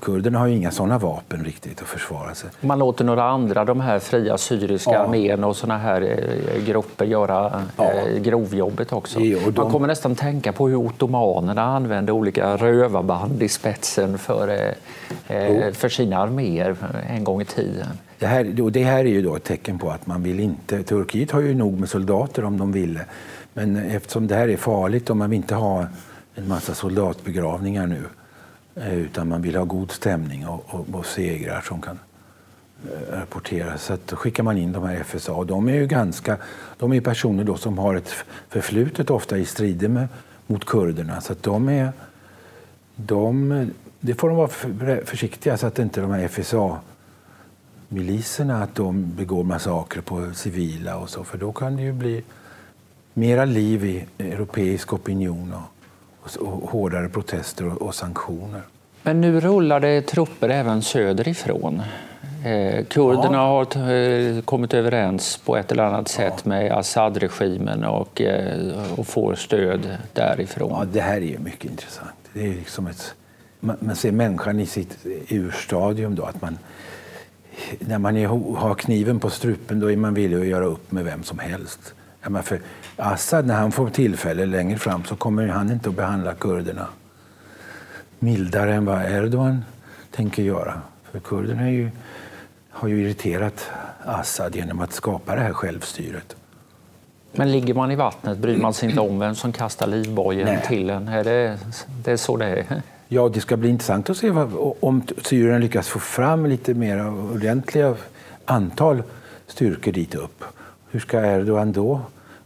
Kurderna 0.01 0.39
har 0.39 0.47
ju 0.47 0.55
inga 0.55 0.71
sådana 0.71 0.97
vapen 0.97 1.45
riktigt 1.45 1.81
att 1.81 1.87
försvara 1.87 2.35
sig. 2.35 2.49
Man 2.61 2.79
låter 2.79 3.05
några 3.05 3.23
andra, 3.23 3.65
de 3.65 3.81
här 3.81 3.99
fria 3.99 4.37
syriska 4.37 4.91
ja. 4.91 4.99
armén 4.99 5.43
och 5.43 5.55
såna 5.55 5.77
här 5.77 6.01
eh, 6.01 6.65
grupper 6.65 7.05
göra 7.05 7.63
ja. 7.77 7.91
Eh, 7.91 8.21
grovjobbet 8.21 8.93
också. 8.93 9.19
Jo, 9.19 9.39
de... 9.45 9.61
Man 9.61 9.71
kommer 9.71 9.87
nästan 9.87 10.15
tänka 10.15 10.53
på 10.53 10.67
hur 10.67 10.75
ottomanerna 10.75 11.63
använde 11.63 12.11
olika 12.11 12.57
rövarband 12.57 13.43
i 13.43 13.49
spetsen 13.49 14.17
för, 14.17 14.47
eh, 15.27 15.71
för 15.73 15.89
sina 15.89 16.17
arméer 16.17 16.75
en 17.09 17.23
gång 17.23 17.41
i 17.41 17.45
tiden. 17.45 17.87
Det 18.19 18.27
här, 18.27 18.43
det 18.71 18.83
här 18.83 18.99
är 18.99 19.09
ju 19.09 19.21
då 19.21 19.35
ett 19.35 19.43
tecken 19.43 19.79
på 19.79 19.89
att 19.89 20.07
man 20.07 20.23
vill 20.23 20.39
inte... 20.39 20.83
Turkiet 20.83 21.31
har 21.31 21.41
ju 21.41 21.55
nog 21.55 21.79
med 21.79 21.89
soldater 21.89 22.45
om 22.45 22.57
de 22.57 22.71
ville. 22.71 23.05
Men 23.53 23.75
eftersom 23.75 24.27
det 24.27 24.35
här 24.35 24.49
är 24.49 24.57
farligt 24.57 25.09
och 25.09 25.17
man 25.17 25.29
vill 25.29 25.37
inte 25.37 25.55
ha 25.55 25.85
en 26.35 26.47
massa 26.47 26.73
soldatbegravningar 26.73 27.87
nu 27.87 28.03
Eh, 28.03 28.22
Eh, 28.75 28.93
utan 28.93 29.27
man 29.27 29.41
vill 29.41 29.55
ha 29.55 29.63
god 29.63 29.91
stämning 29.91 30.47
och, 30.47 30.65
och, 30.67 30.85
och 30.93 31.05
segrar 31.05 31.61
som 31.61 31.81
kan 31.81 31.99
eh, 32.85 33.15
rapporteras. 33.15 33.83
Så 33.83 33.97
då 34.05 34.15
skickar 34.15 34.43
man 34.43 34.57
in 34.57 34.71
de 34.71 34.83
här 34.83 35.03
FSA. 35.03 35.33
Och 35.33 35.45
de 35.45 35.69
är 35.69 35.73
ju 35.73 35.87
ganska, 35.87 36.37
de 36.77 36.93
är 36.93 37.01
personer 37.01 37.43
då 37.43 37.57
som 37.57 37.77
har 37.77 37.95
ett 37.95 38.13
förflutet 38.49 39.09
ofta 39.09 39.37
i 39.37 39.45
strider 39.45 39.87
med, 39.87 40.07
mot 40.47 40.65
kurderna. 40.65 41.21
Så 41.21 41.33
de 41.41 41.69
är, 41.69 41.91
de, 42.95 43.71
det 43.99 44.15
får 44.15 44.29
de 44.29 44.37
vara 44.37 44.49
försiktiga 45.05 45.57
så 45.57 45.67
att 45.67 45.79
inte 45.79 46.01
de 46.01 46.11
här 46.11 46.27
FSA 46.27 46.79
miliserna 47.87 48.63
att 48.63 48.75
de 48.75 49.15
begår 49.15 49.43
massakrer 49.43 50.01
på 50.01 50.33
civila 50.33 50.97
och 50.97 51.09
så, 51.09 51.23
för 51.23 51.37
då 51.37 51.51
kan 51.51 51.75
det 51.75 51.81
ju 51.81 51.93
bli 51.93 52.23
mera 53.13 53.45
liv 53.45 53.85
i 53.85 54.05
europeisk 54.17 54.93
opinion 54.93 55.53
och, 55.53 55.72
och 56.39 56.69
hårdare 56.69 57.09
protester 57.09 57.83
och 57.83 57.95
sanktioner. 57.95 58.61
Men 59.03 59.21
nu 59.21 59.39
rullar 59.39 59.79
det 59.79 60.01
trupper 60.01 60.49
även 60.49 60.81
söderifrån. 60.81 61.81
Eh, 62.45 62.85
kurderna 62.85 63.37
ja. 63.37 63.65
har 63.75 63.91
eh, 63.91 64.41
kommit 64.41 64.73
överens 64.73 65.37
på 65.37 65.57
ett 65.57 65.71
eller 65.71 65.83
annat 65.83 66.07
sätt 66.07 66.33
ja. 66.43 66.49
med 66.49 66.71
Assad-regimen 66.71 67.83
och, 67.83 68.21
eh, 68.21 68.99
och 68.99 69.07
får 69.07 69.35
stöd 69.35 69.97
därifrån. 70.13 70.69
Ja, 70.71 70.85
det 70.93 71.01
här 71.01 71.21
är 71.21 71.37
mycket 71.37 71.71
intressant. 71.71 72.15
Det 72.33 72.47
är 72.47 72.53
liksom 72.53 72.87
ett, 72.87 73.15
man, 73.59 73.77
man 73.79 73.95
ser 73.95 74.11
människan 74.11 74.59
i 74.59 74.65
sitt 74.65 74.97
urstadium. 75.29 76.15
Då, 76.15 76.23
att 76.23 76.41
man, 76.41 76.57
när 77.79 77.97
man 77.97 78.17
är, 78.17 78.27
har 78.55 78.75
kniven 78.75 79.19
på 79.19 79.29
strupen 79.29 79.79
då 79.79 79.91
är 79.91 79.97
man 79.97 80.13
villig 80.13 80.37
att 80.37 80.47
göra 80.47 80.65
upp 80.65 80.91
med 80.91 81.05
vem 81.05 81.23
som 81.23 81.39
helst. 81.39 81.93
Ja, 82.23 82.41
för 82.41 82.59
Assad, 82.95 83.45
när 83.45 83.55
han 83.55 83.71
får 83.71 83.89
tillfälle 83.89 84.45
längre 84.45 84.77
fram 84.77 85.03
så 85.03 85.15
kommer 85.15 85.47
han 85.47 85.71
inte 85.71 85.89
att 85.89 85.95
behandla 85.95 86.33
kurderna 86.33 86.87
mildare 88.19 88.73
än 88.73 88.85
vad 88.85 89.11
Erdogan 89.11 89.65
tänker 90.11 90.43
göra. 90.43 90.81
För 91.11 91.19
kurderna 91.19 91.71
ju, 91.71 91.89
har 92.69 92.87
ju 92.87 93.01
irriterat 93.01 93.69
Assad 94.05 94.55
genom 94.55 94.79
att 94.79 94.93
skapa 94.93 95.35
det 95.35 95.41
här 95.41 95.53
självstyret. 95.53 96.35
Men 97.31 97.51
ligger 97.51 97.73
man 97.73 97.91
i 97.91 97.95
vattnet 97.95 98.37
bryr 98.37 98.57
man 98.57 98.73
sig 98.73 98.89
inte 98.89 99.01
om 99.01 99.19
vem 99.19 99.35
som 99.35 99.51
kastar 99.51 99.87
livbojen 99.87 100.61
till 100.67 100.89
en? 100.89 101.07
Är 101.07 101.23
det, 101.23 101.57
det 102.03 102.11
är 102.11 102.17
så 102.17 102.37
det 102.37 102.45
är? 102.45 102.81
Ja, 103.07 103.29
det 103.29 103.41
ska 103.41 103.57
bli 103.57 103.69
intressant 103.69 104.09
att 104.09 104.17
se 104.17 104.29
vad, 104.29 104.75
om 104.79 105.01
Syrien 105.21 105.61
lyckas 105.61 105.87
få 105.87 105.99
fram 105.99 106.45
lite 106.45 106.73
mer 106.73 107.07
ordentliga 107.07 107.95
antal 108.45 109.03
styrkor 109.47 109.91
dit 109.91 110.15
upp. 110.15 110.43
Hur 110.89 110.99
ska 110.99 111.25
Erdogan 111.25 111.71
då 111.71 112.01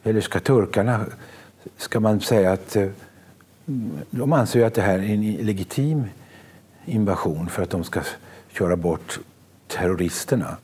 eller 0.08 0.22
ska 0.22 0.40
turkarna, 0.40 1.06
ska 1.78 2.00
man 2.00 2.20
säga 2.20 2.52
att 2.52 2.76
eh, 2.76 2.88
de 4.10 4.34
anser 4.34 4.66
att 4.66 4.74
det 4.74 4.82
här 4.82 5.00
är 5.00 5.14
en 5.14 5.32
legitim 5.34 6.04
invasion 6.86 7.50
för 7.50 7.64
att 7.64 7.70
de 7.70 7.84
ska 7.84 8.02
köra 8.52 8.76
bort 8.76 9.20
terroristerna, 9.68 10.58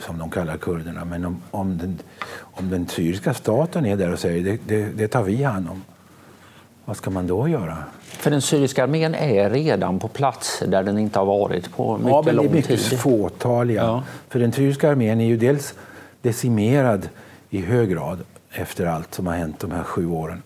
som 0.00 0.18
de 0.18 0.30
kallar 0.30 0.56
kurderna. 0.56 1.04
Men 1.04 1.24
om, 1.24 1.42
om, 1.50 1.78
den, 1.78 1.98
om 2.40 2.70
den 2.70 2.88
syriska 2.88 3.34
staten 3.34 3.86
är 3.86 3.96
där 3.96 4.12
och 4.12 4.18
säger 4.18 4.44
det, 4.44 4.60
det, 4.66 4.84
det 4.84 5.08
tar 5.08 5.22
vi 5.22 5.42
hand 5.42 5.68
om, 5.68 5.82
vad 6.84 6.96
ska 6.96 7.10
man 7.10 7.26
då 7.26 7.48
göra? 7.48 7.76
För 8.02 8.30
den 8.30 8.42
syriska 8.42 8.82
armén 8.82 9.14
är 9.14 9.50
redan 9.50 9.98
på 9.98 10.08
plats 10.08 10.62
där 10.66 10.82
den 10.82 10.98
inte 10.98 11.18
har 11.18 11.26
varit 11.26 11.76
på 11.76 11.96
mycket 11.96 12.10
ja, 12.10 12.22
men 12.26 12.36
lång 12.36 12.44
tid. 12.44 12.52
Det 12.52 12.58
är 12.58 12.76
mycket 12.76 13.00
fåtaliga. 13.00 13.82
Ja. 13.82 14.02
För 14.28 14.38
den 14.38 14.52
syriska 14.52 14.90
armén 14.90 15.20
är 15.20 15.26
ju 15.26 15.36
dels 15.36 15.74
decimerad 16.22 17.08
i 17.50 17.60
hög 17.60 17.90
grad 17.90 18.18
efter 18.52 18.86
allt 18.86 19.14
som 19.14 19.26
har 19.26 19.34
hänt 19.34 19.60
de 19.60 19.70
här 19.70 19.82
sju 19.82 20.06
åren. 20.06 20.42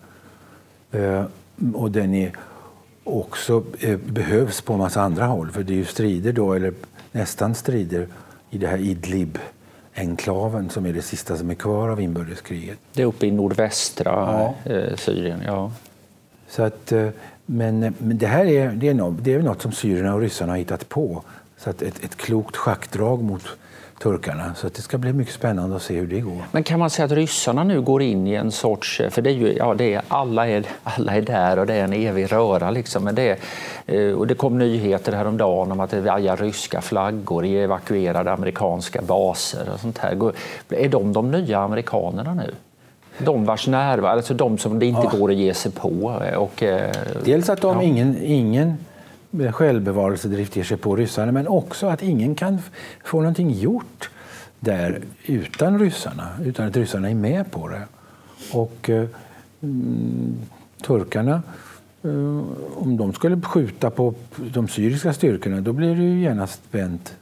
Eh, 0.91 1.25
och 1.73 1.91
den 1.91 2.13
är 2.13 2.31
också 3.03 3.63
eh, 3.79 3.97
behövs 3.97 4.61
på 4.61 4.73
en 4.73 4.79
massa 4.79 5.01
andra 5.01 5.25
håll. 5.25 5.51
För 5.51 5.63
det 5.63 5.73
är 5.73 5.77
ju 5.77 5.85
strider 5.85 6.33
då, 6.33 6.53
eller 6.53 6.73
nästan 7.11 7.55
strider, 7.55 8.07
i 8.49 8.57
det 8.57 8.67
här 8.67 8.77
Idlib-enklaven 8.77 10.69
som 10.69 10.85
är 10.85 10.93
det 10.93 11.01
sista 11.01 11.37
som 11.37 11.49
är 11.49 11.55
kvar 11.55 11.89
av 11.89 12.01
inbördeskriget. 12.01 12.77
Det 12.93 13.01
är 13.01 13.05
uppe 13.05 13.27
i 13.27 13.31
nordvästra 13.31 14.11
ja. 14.65 14.71
Eh, 14.71 14.95
Syrien, 14.95 15.41
ja. 15.45 15.71
Så 16.49 16.63
att, 16.63 16.93
men, 17.45 17.79
men 17.97 18.17
det 18.17 18.27
här 18.27 18.45
är, 18.45 18.71
det 18.71 18.87
är, 18.87 18.93
något, 18.93 19.23
det 19.23 19.33
är 19.33 19.39
något 19.39 19.61
som 19.61 19.71
syrierna 19.71 20.13
och 20.13 20.21
ryssarna 20.21 20.53
har 20.53 20.57
hittat 20.57 20.89
på. 20.89 21.23
Så 21.57 21.69
att 21.69 21.81
ett, 21.81 22.03
ett 22.03 22.15
klokt 22.15 22.55
schackdrag 22.55 23.23
mot 23.23 23.43
turkarna. 23.99 24.55
Så 24.55 24.67
det 24.67 24.81
ska 24.81 24.97
bli 24.97 25.13
mycket 25.13 25.33
spännande 25.33 25.75
att 25.75 25.81
se 25.81 25.95
hur 25.99 26.07
det 26.07 26.19
går. 26.19 26.41
Men 26.51 26.63
kan 26.63 26.79
man 26.79 26.89
säga 26.89 27.05
att 27.05 27.11
ryssarna 27.11 27.63
nu 27.63 27.81
går 27.81 28.01
in 28.01 28.27
i 28.27 28.33
en 28.33 28.51
sorts... 28.51 29.01
För 29.09 29.21
det 29.21 29.29
är 29.29 29.33
ju, 29.33 29.53
ja, 29.53 29.73
det 29.73 29.93
är, 29.93 30.01
alla, 30.07 30.47
är, 30.47 30.65
alla 30.83 31.15
är 31.15 31.21
där 31.21 31.59
och 31.59 31.65
det 31.67 31.73
är 31.73 31.83
en 31.83 31.93
evig 31.93 32.31
röra. 32.31 32.71
Liksom. 32.71 33.03
Men 33.03 33.15
det, 33.15 33.39
är, 33.85 34.15
och 34.15 34.27
det 34.27 34.35
kom 34.35 34.57
nyheter 34.57 35.11
häromdagen 35.11 35.71
om 35.71 35.79
att 35.79 35.89
det 35.89 36.01
vajar 36.01 36.37
ryska 36.37 36.81
flaggor 36.81 37.45
i 37.45 37.57
evakuerade 37.57 38.31
amerikanska 38.31 39.01
baser. 39.01 39.69
och 39.73 39.79
sånt 39.79 39.97
här. 39.97 40.31
Är 40.69 40.89
de 40.89 41.13
de 41.13 41.31
nya 41.31 41.59
amerikanerna 41.59 42.33
nu? 42.33 42.53
De 43.19 43.45
vars 43.45 43.67
närvaro, 43.67 44.05
alltså 44.05 44.33
de 44.33 44.57
som 44.57 44.79
det 44.79 44.85
inte 44.85 45.09
ja. 45.13 45.19
går 45.19 45.31
att 45.31 45.37
ge 45.37 45.53
sig 45.53 45.71
på. 45.71 46.21
Och, 46.37 46.63
eh, 46.63 46.91
Dels 47.25 47.49
att 47.49 47.61
de 47.61 47.77
ja. 47.77 47.83
ingen, 47.83 48.17
ingen 48.23 48.77
självbevarelsedrift 49.51 50.55
ger 50.55 50.63
sig 50.63 50.77
på 50.77 50.95
ryssarna 50.95 51.31
men 51.31 51.47
också 51.47 51.87
att 51.87 52.03
ingen 52.03 52.35
kan 52.35 52.59
få 53.03 53.17
någonting 53.17 53.51
gjort 53.51 54.09
där 54.59 55.01
utan 55.25 55.79
ryssarna, 55.79 56.29
utan 56.43 56.67
att 56.67 56.77
ryssarna 56.77 57.09
är 57.09 57.15
med 57.15 57.51
på 57.51 57.67
det. 57.67 57.81
Och 58.53 58.89
eh, 58.89 59.07
mm, 59.61 60.35
turkarna, 60.81 61.41
eh, 62.03 62.43
om 62.75 62.97
de 62.97 63.13
skulle 63.13 63.41
skjuta 63.41 63.89
på 63.89 64.13
de 64.35 64.67
syriska 64.67 65.13
styrkorna 65.13 65.61
då 65.61 65.73
blir 65.73 65.95
det 65.95 66.03
ju 66.03 66.21
genast 66.21 66.61
vänt 66.71 67.15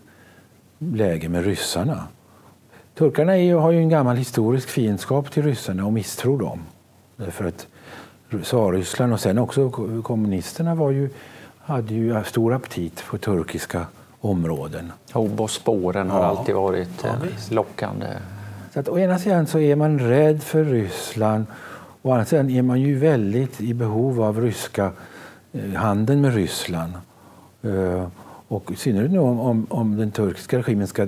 läge 0.78 1.30
med 1.30 1.46
ryssarna. 1.46 2.04
Turkarna 2.98 3.38
är, 3.38 3.56
har 3.56 3.72
ju 3.72 3.78
en 3.78 3.90
gammal 3.90 4.18
historisk 4.18 4.70
fiendskap 4.70 5.32
till 5.32 5.44
ryssarna 5.44 5.86
och 5.86 5.94
misstror 5.94 6.40
dem. 6.40 6.60
Därför 7.16 7.46
att 7.46 7.68
Tsarryssland 8.44 9.14
och 9.14 9.20
sen 9.20 9.38
också 9.38 9.70
kommunisterna 10.04 10.76
var 10.76 10.92
ju 10.92 11.10
hade 11.66 11.94
ju 11.94 12.24
stor 12.24 12.54
aptit 12.54 13.04
på 13.10 13.18
turkiska 13.18 13.86
områden. 14.20 14.92
Och 15.14 15.52
spåren 15.52 16.10
har 16.10 16.20
ja. 16.20 16.26
alltid 16.26 16.56
varit 16.56 16.90
ja, 17.04 17.10
eh, 17.10 17.54
lockande. 17.54 18.08
Så 18.74 18.80
att, 18.80 18.90
å 18.90 19.00
ena 19.00 19.20
sidan 19.20 19.48
så 19.48 19.60
är 19.60 19.76
man 19.76 20.00
rädd 20.00 20.44
för 20.44 20.64
Ryssland 20.64 21.46
å 22.02 22.12
andra 22.12 22.26
sidan 22.26 22.50
är 22.50 22.62
man 22.62 22.82
ju 22.82 22.98
väldigt 22.98 23.62
i 23.62 23.74
behov 23.74 24.22
av 24.22 24.42
ryska 24.42 24.92
eh, 25.52 25.74
handeln 25.74 26.22
med 26.22 26.36
Ryssland. 26.36 26.94
Uh, 27.66 28.08
Och 28.48 28.72
i 28.72 28.76
synnerhet 28.76 29.12
nu 29.12 29.20
om, 29.20 29.40
om, 29.40 29.68
om 29.70 29.98
den 29.98 30.12
turkiska 30.12 30.58
regimen 30.58 30.88
ska 30.88 31.08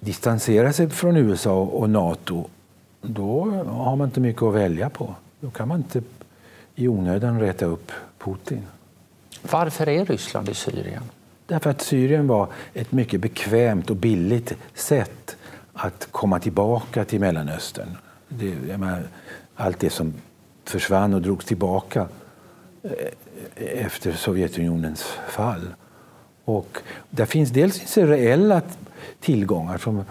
distansera 0.00 0.72
sig 0.72 0.90
från 0.90 1.16
USA 1.16 1.60
och 1.60 1.90
Nato, 1.90 2.44
då 3.02 3.50
har 3.66 3.96
man 3.96 4.08
inte 4.08 4.20
mycket 4.20 4.42
att 4.42 4.54
välja 4.54 4.90
på. 4.90 5.14
Då 5.40 5.50
kan 5.50 5.68
man 5.68 5.76
inte 5.76 6.02
i 6.74 6.88
onödan 6.88 7.40
reta 7.40 7.66
upp 7.66 7.92
Putin. 8.24 8.62
Varför 9.50 9.88
är 9.88 10.04
Ryssland 10.04 10.48
i 10.48 10.54
Syrien? 10.54 11.02
Därför 11.46 11.70
att 11.70 11.80
Syrien 11.80 12.26
var 12.26 12.48
ett 12.74 12.92
mycket 12.92 13.20
bekvämt 13.20 13.90
och 13.90 13.96
billigt 13.96 14.52
sätt 14.74 15.36
att 15.72 16.08
komma 16.10 16.40
tillbaka 16.40 17.04
till 17.04 17.20
Mellanöstern. 17.20 17.96
Det, 18.28 18.78
menar, 18.78 19.02
allt 19.54 19.78
det 19.78 19.90
som 19.90 20.14
försvann 20.64 21.14
och 21.14 21.22
drogs 21.22 21.44
tillbaka 21.44 22.06
eh, 22.82 22.90
efter 23.86 24.12
Sovjetunionens 24.12 25.02
fall. 25.28 25.74
Och 26.44 26.78
där 27.10 27.26
finns 27.26 27.50
dels 27.50 27.96
reella 27.96 28.62
tillgångar. 29.20 29.78
Som, 29.78 30.04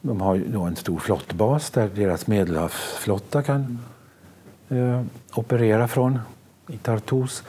de 0.00 0.20
har 0.20 0.42
då 0.46 0.62
en 0.62 0.76
stor 0.76 0.98
flottbas 0.98 1.70
där 1.70 1.88
deras 1.94 2.26
medelhavsflotta 2.26 3.42
kan 3.42 3.78
eh, 4.68 5.02
operera 5.34 5.88
från, 5.88 6.18
i 6.72 6.76
Tartus. 6.76 7.42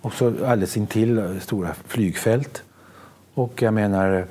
Och 0.00 0.12
så 0.12 0.26
alldeles 0.26 0.76
intill 0.76 1.18
eh, 1.18 1.38
stora 1.38 1.74
flygfält. 1.86 2.62
Och 3.34 3.62
jag 3.62 3.74
menar, 3.74 4.26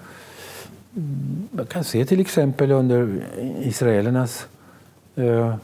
mm, 0.95 1.47
man 1.51 1.65
kan 1.65 1.83
se 1.83 2.05
till 2.05 2.19
exempel 2.19 2.71
under 2.71 3.21
israelernas 3.61 4.47
eh, 5.15 5.55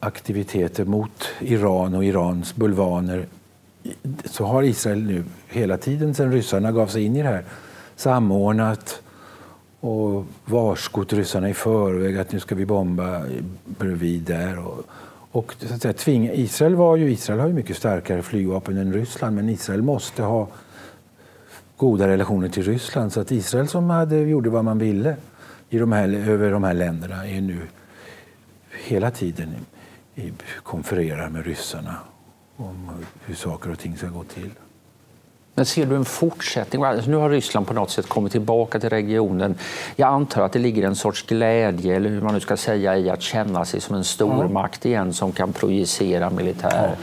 aktiviteter 0.00 0.84
mot 0.84 1.28
Iran 1.40 1.94
och 1.94 2.04
Irans 2.04 2.54
bulvaner 2.56 3.26
så 4.24 4.44
har 4.44 4.62
Israel 4.62 5.02
nu 5.02 5.24
hela 5.48 5.78
tiden 5.78 6.14
sedan 6.14 6.32
ryssarna 6.32 6.72
gav 6.72 6.86
sig 6.86 7.04
in 7.04 7.16
i 7.16 7.22
det 7.22 7.28
här 7.28 7.44
samordnat 7.96 9.02
och 9.80 10.24
varskott 10.44 11.12
ryssarna 11.12 11.48
i 11.48 11.54
förväg 11.54 12.18
att 12.18 12.32
nu 12.32 12.40
ska 12.40 12.54
vi 12.54 12.66
bomba 12.66 13.22
bredvid 13.64 14.22
där. 14.22 14.58
Och, 14.58 14.84
och 15.32 15.54
så 15.58 15.74
att 15.74 15.82
säga, 15.82 15.94
tvinga, 15.94 16.32
Israel, 16.32 16.74
var 16.74 16.96
ju, 16.96 17.10
Israel 17.10 17.40
har 17.40 17.46
ju 17.46 17.52
mycket 17.52 17.76
starkare 17.76 18.22
flygvapen 18.22 18.76
än 18.76 18.92
Ryssland 18.92 19.36
men 19.36 19.48
Israel 19.48 19.82
måste 19.82 20.22
ha 20.22 20.48
goda 21.76 22.08
relationer 22.08 22.48
till 22.48 22.62
Ryssland. 22.62 23.12
Så 23.12 23.20
att 23.20 23.30
Israel 23.30 23.68
som 23.68 23.90
hade, 23.90 24.16
gjorde 24.16 24.50
vad 24.50 24.64
man 24.64 24.78
ville 24.78 25.16
i 25.68 25.78
de 25.78 25.92
här, 25.92 26.08
över 26.08 26.50
de 26.50 26.64
här 26.64 26.74
länderna 26.74 27.28
är 27.28 27.40
nu 27.40 27.58
hela 28.84 29.10
tiden 29.10 29.54
konfererar 30.62 31.28
med 31.28 31.46
ryssarna 31.46 31.96
om 32.56 32.90
hur 33.24 33.34
saker 33.34 33.70
och 33.70 33.78
ting 33.78 33.96
ska 33.96 34.08
gå 34.08 34.24
till. 34.24 34.50
Men 35.54 35.66
ser 35.66 35.86
du 35.86 35.96
en 35.96 36.04
fortsättning? 36.04 36.82
Alltså 36.82 37.10
nu 37.10 37.16
har 37.16 37.30
Ryssland 37.30 37.66
på 37.66 37.74
något 37.74 37.90
sätt 37.90 38.08
kommit 38.08 38.32
tillbaka 38.32 38.80
till 38.80 38.90
regionen. 38.90 39.54
Jag 39.96 40.08
antar 40.08 40.42
att 40.42 40.52
det 40.52 40.58
ligger 40.58 40.86
en 40.86 40.96
sorts 40.96 41.22
glädje, 41.22 41.96
eller 41.96 42.10
hur 42.10 42.20
man 42.20 42.34
nu 42.34 42.40
ska 42.40 42.56
säga, 42.56 42.98
i 42.98 43.10
att 43.10 43.22
känna 43.22 43.64
sig 43.64 43.80
som 43.80 43.96
en 43.96 44.04
stormakt 44.04 44.86
igen 44.86 45.12
som 45.12 45.32
kan 45.32 45.52
projicera 45.52 46.30
militär 46.30 46.96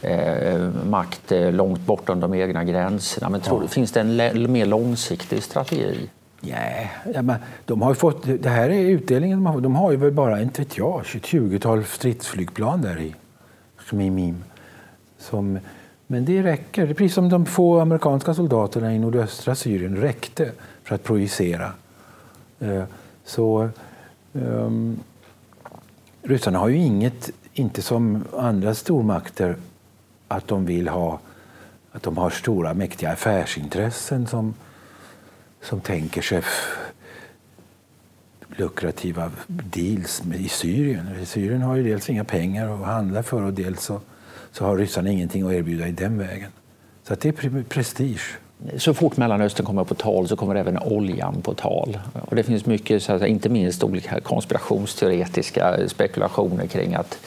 eh, 0.00 0.70
makt 0.86 1.32
eh, 1.32 1.52
långt 1.52 1.80
bortom 1.80 2.20
de 2.20 2.34
egna 2.34 2.64
gränserna. 2.64 3.28
Men 3.28 3.40
tror, 3.40 3.62
ja. 3.62 3.68
finns 3.68 3.92
det 3.92 4.00
en 4.00 4.52
mer 4.52 4.66
långsiktig 4.66 5.42
strategi? 5.42 6.10
Nej, 6.40 6.92
ja, 7.14 7.22
men 7.22 7.36
de 7.64 7.82
har 7.82 7.94
fått, 7.94 8.42
det 8.42 8.48
här 8.48 8.70
är 8.70 8.80
utdelningen. 8.80 9.44
De 9.44 9.46
har, 9.46 9.60
de 9.60 9.76
har 9.76 9.90
ju 9.90 9.96
väl 9.96 10.12
bara 10.12 10.42
inte 10.42 10.62
vet 10.62 10.78
jag, 10.78 11.02
20-tal 11.02 11.84
stridsflygplan 11.84 12.82
där 12.82 13.00
i 13.00 13.14
Khmimim. 13.88 14.44
Som, 15.18 15.58
men 16.06 16.24
det 16.24 16.42
räcker. 16.42 16.86
Precis 16.86 17.14
som 17.14 17.28
de 17.28 17.46
få 17.46 17.80
amerikanska 17.80 18.34
soldaterna 18.34 18.94
i 18.94 18.98
nordöstra 18.98 19.54
Syrien 19.54 19.96
räckte 19.96 20.52
för 20.82 20.94
att 20.94 21.02
projicera. 21.04 21.72
Eh, 22.58 22.84
så 23.24 23.68
um, 24.32 25.00
ryssarna 26.22 26.58
har 26.58 26.68
ju 26.68 26.76
inget, 26.76 27.30
inte 27.52 27.82
som 27.82 28.24
andra 28.36 28.74
stormakter, 28.74 29.56
att 30.28 30.48
de 30.48 30.66
vill 30.66 30.88
ha 30.88 31.20
att 31.92 32.02
de 32.02 32.16
har 32.16 32.30
stora 32.30 32.74
mäktiga 32.74 33.12
affärsintressen 33.12 34.26
som 34.26 34.54
som 35.68 35.80
tänker 35.80 36.22
sig 36.22 36.42
lukrativa 38.48 39.30
deals 39.46 40.22
i 40.34 40.48
Syrien. 40.48 41.26
Syrien 41.26 41.62
har 41.62 41.76
ju 41.76 41.82
dels 41.82 42.10
inga 42.10 42.24
pengar 42.24 42.74
att 42.74 42.86
handla 42.86 43.22
för 43.22 43.42
och 43.42 43.52
dels 43.52 43.82
så, 43.82 44.00
så 44.56 44.64
har 44.64 44.76
ryssarna 44.76 45.10
ingenting 45.10 45.46
att 45.46 45.52
erbjuda 45.52 45.88
i 45.88 45.92
den 45.92 46.18
vägen. 46.18 46.50
Så 47.02 47.14
det 47.14 47.28
är 47.28 47.62
prestige. 47.62 48.38
Så 48.76 48.94
fort 48.94 49.16
Mellanöstern 49.16 49.66
kommer 49.66 49.84
på 49.84 49.94
tal 49.94 50.28
så 50.28 50.36
kommer 50.36 50.54
även 50.54 50.78
oljan 50.78 51.42
på 51.42 51.54
tal. 51.54 51.98
Och 52.28 52.36
det 52.36 52.42
finns 52.42 52.66
mycket, 52.66 53.02
så 53.02 53.12
att, 53.12 53.26
inte 53.26 53.48
minst 53.48 53.84
olika 53.84 54.20
konspirationsteoretiska 54.20 55.88
spekulationer 55.88 56.66
kring 56.66 56.94
att, 56.94 57.18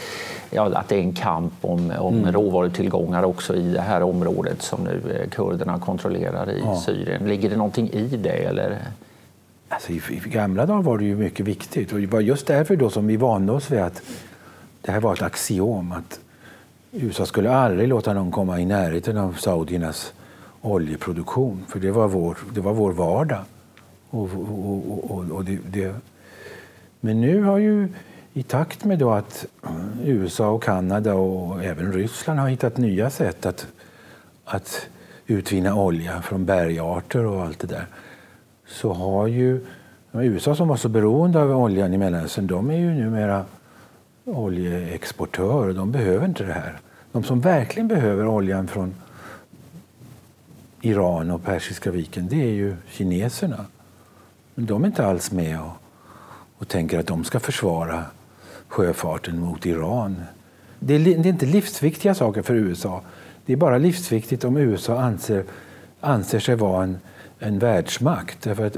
ja, 0.50 0.72
att 0.74 0.90
det 0.90 0.96
är 0.96 1.00
en 1.00 1.14
kamp 1.14 1.54
om, 1.62 1.94
om 2.00 2.18
mm. 2.20 2.32
råvarutillgångar 2.32 3.24
också 3.24 3.56
i 3.56 3.72
det 3.72 3.82
här 3.82 4.04
området 4.04 4.62
som 4.62 4.84
nu 4.84 5.20
eh, 5.22 5.30
kurderna 5.30 5.80
kontrollerar 5.80 6.52
i 6.52 6.62
ja. 6.66 6.82
Syrien. 6.82 7.28
Ligger 7.28 7.50
det 7.50 7.56
någonting 7.56 7.90
i 7.90 8.08
det? 8.08 8.30
Eller? 8.30 8.78
Alltså, 9.70 9.92
i, 9.92 10.02
I 10.26 10.30
gamla 10.30 10.66
dagar 10.66 10.82
var 10.82 10.98
det 10.98 11.06
ju 11.06 11.16
mycket 11.16 11.46
viktigt 11.46 11.94
och 11.94 12.00
det 12.00 12.08
var 12.08 12.22
just 12.22 12.48
därför 12.48 12.76
då 12.76 12.90
som 12.90 13.08
vi 13.08 13.18
vande 13.18 13.52
oss 13.52 13.72
vid 13.72 13.80
att 13.80 14.02
det 14.82 14.92
här 14.92 15.00
var 15.00 15.14
ett 15.14 15.22
axiom 15.22 15.92
att 15.92 16.20
USA 16.92 17.26
skulle 17.26 17.52
aldrig 17.52 17.88
låta 17.88 18.14
någon 18.14 18.32
komma 18.32 18.60
i 18.60 18.66
närheten 18.66 19.18
av 19.18 19.34
saudiernas 19.34 20.14
oljeproduktion. 20.62 21.66
För 21.68 21.80
det 21.80 21.92
var 21.92 22.08
vår, 22.08 22.38
det 22.54 22.62
var 22.62 22.74
vår 22.74 22.92
vardag. 22.92 23.42
Och, 24.10 24.30
och, 24.34 25.12
och, 25.12 25.32
och 25.32 25.46
det, 25.46 25.60
det. 25.68 25.96
Men 27.00 27.22
nu 27.22 27.44
har 27.44 27.58
ju 27.58 27.88
i 28.34 28.44
takt 28.44 28.86
med 28.86 29.00
då 29.00 29.12
att 29.12 29.46
USA 30.04 30.50
och 30.50 30.64
Kanada 30.64 31.14
och 31.14 31.64
även 31.64 31.94
Ryssland 31.94 32.40
har 32.40 32.50
hittat 32.50 32.78
nya 32.78 33.10
sätt 33.10 33.46
att, 33.46 33.68
att 34.46 34.88
utvinna 35.28 35.76
olja 35.76 36.22
från 36.22 36.46
bergarter 36.46 37.26
och 37.26 37.44
allt 37.44 37.60
det 37.60 37.68
där 37.68 37.86
så 38.68 38.94
har 38.94 39.28
ju 39.28 39.66
USA 40.14 40.56
som 40.56 40.68
var 40.68 40.78
så 40.78 40.90
beroende 40.90 41.42
av 41.42 41.52
oljan 41.52 41.94
i 41.94 41.98
Mellanöstern, 41.98 42.48
de 42.48 42.70
är 42.70 42.78
ju 42.78 42.94
numera 42.94 43.46
oljeexportörer. 44.30 45.74
De 45.74 45.92
behöver 45.92 46.26
inte 46.26 46.44
det 46.44 46.54
här. 46.54 46.80
De 47.12 47.24
som 47.24 47.42
verkligen 47.42 47.88
behöver 47.88 48.28
oljan 48.28 48.68
från 48.68 48.96
Iran 50.82 51.32
och 51.32 51.44
Persiska 51.44 51.92
viken, 51.92 52.28
det 52.28 52.42
är 52.42 52.52
ju 52.52 52.76
kineserna. 52.90 53.66
Men 54.56 54.66
de 54.66 54.84
är 54.84 54.88
inte 54.88 55.06
alls 55.06 55.32
med 55.32 55.60
och, 55.60 55.72
och 56.58 56.68
tänker 56.68 57.00
att 57.00 57.08
de 57.08 57.24
ska 57.24 57.40
försvara 57.40 58.06
sjöfarten 58.68 59.40
mot 59.40 59.66
Iran. 59.66 60.24
Det 60.80 60.96
är, 60.96 61.00
det 61.00 61.12
är, 61.12 61.28
inte 61.28 61.46
livsviktiga 61.46 62.16
saker 62.16 62.42
för 62.42 62.56
USA. 62.56 63.02
Det 63.46 63.54
är 63.54 63.58
bara 63.58 63.78
livsviktigt 63.78 64.44
om 64.44 64.58
USA 64.58 65.00
anser, 65.00 65.44
anser 66.00 66.40
sig 66.40 66.56
vara 66.56 66.84
en, 66.84 66.98
en 67.40 67.60
världsmakt. 67.60 68.42
Därför 68.42 68.66
att 68.66 68.78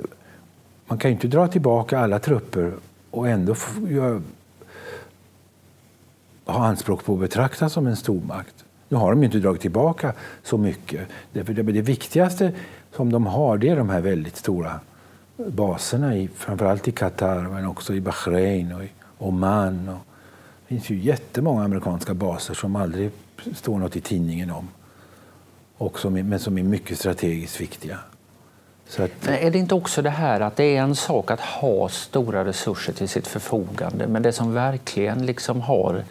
man 0.88 0.98
kan 0.98 1.12
ju 1.12 1.14
inte 1.16 1.28
dra 1.28 1.48
tillbaka 1.48 2.00
alla 2.00 2.20
trupper 2.20 2.74
och 3.12 3.30
ändå 3.30 3.56
göra 3.88 4.22
ha 6.52 6.66
anspråk 6.66 7.06
på 7.06 7.14
att 7.14 7.20
betraktas 7.20 7.74
som 7.74 7.88
en 7.88 7.96
stormakt. 7.96 8.66
Nu 8.90 8.98
har 8.98 9.12
de 9.12 9.24
inte 9.24 9.38
dragit 9.38 9.62
tillbaka 9.62 10.14
så 10.44 10.58
mycket. 10.58 11.08
Det, 11.34 11.44
det, 11.44 11.64
det 11.64 11.82
viktigaste 11.82 12.52
som 12.96 13.12
de 13.12 13.26
har 13.26 13.58
det 13.58 13.70
är 13.70 13.76
de 13.76 13.90
här 13.90 14.02
väldigt 14.02 14.38
stora 14.38 14.80
baserna, 15.38 16.16
i, 16.16 16.30
framförallt 16.36 16.88
i 16.88 16.92
Qatar 16.92 17.42
men 17.42 17.66
också 17.66 17.94
i 17.94 18.02
Bahrain 18.02 18.72
och 18.72 18.84
i 18.84 18.90
Oman. 19.18 19.90
Och 19.90 20.00
det 20.62 20.68
finns 20.68 20.90
ju 20.90 21.00
jättemånga 21.00 21.64
amerikanska 21.64 22.14
baser 22.14 22.54
som 22.54 22.76
aldrig 22.76 23.12
står 23.56 23.80
något 23.80 23.96
i 23.96 24.02
tidningen 24.02 24.52
om. 24.52 24.68
Och 25.78 26.00
som 26.00 26.18
är, 26.18 26.24
men 26.24 26.40
som 26.40 26.58
är 26.58 26.64
mycket 26.64 27.00
strategiskt 27.00 27.62
viktiga. 27.62 27.98
Att... 28.98 29.28
är 29.28 29.52
det 29.52 29.58
inte 29.58 29.76
också 29.76 30.02
det 30.02 30.10
här 30.10 30.40
att 30.40 30.56
det 30.56 30.64
är 30.64 30.82
en 30.82 30.96
sak 30.96 31.32
att 31.32 31.40
ha 31.40 31.90
stora 31.90 32.46
resurser 32.46 32.94
till 32.94 33.10
sitt 33.10 33.28
förfogande 33.28 34.08
men 34.08 34.22
det 34.22 34.34
som 34.34 34.54
verkligen 34.54 35.26
liksom 35.26 35.62
har 35.62 36.04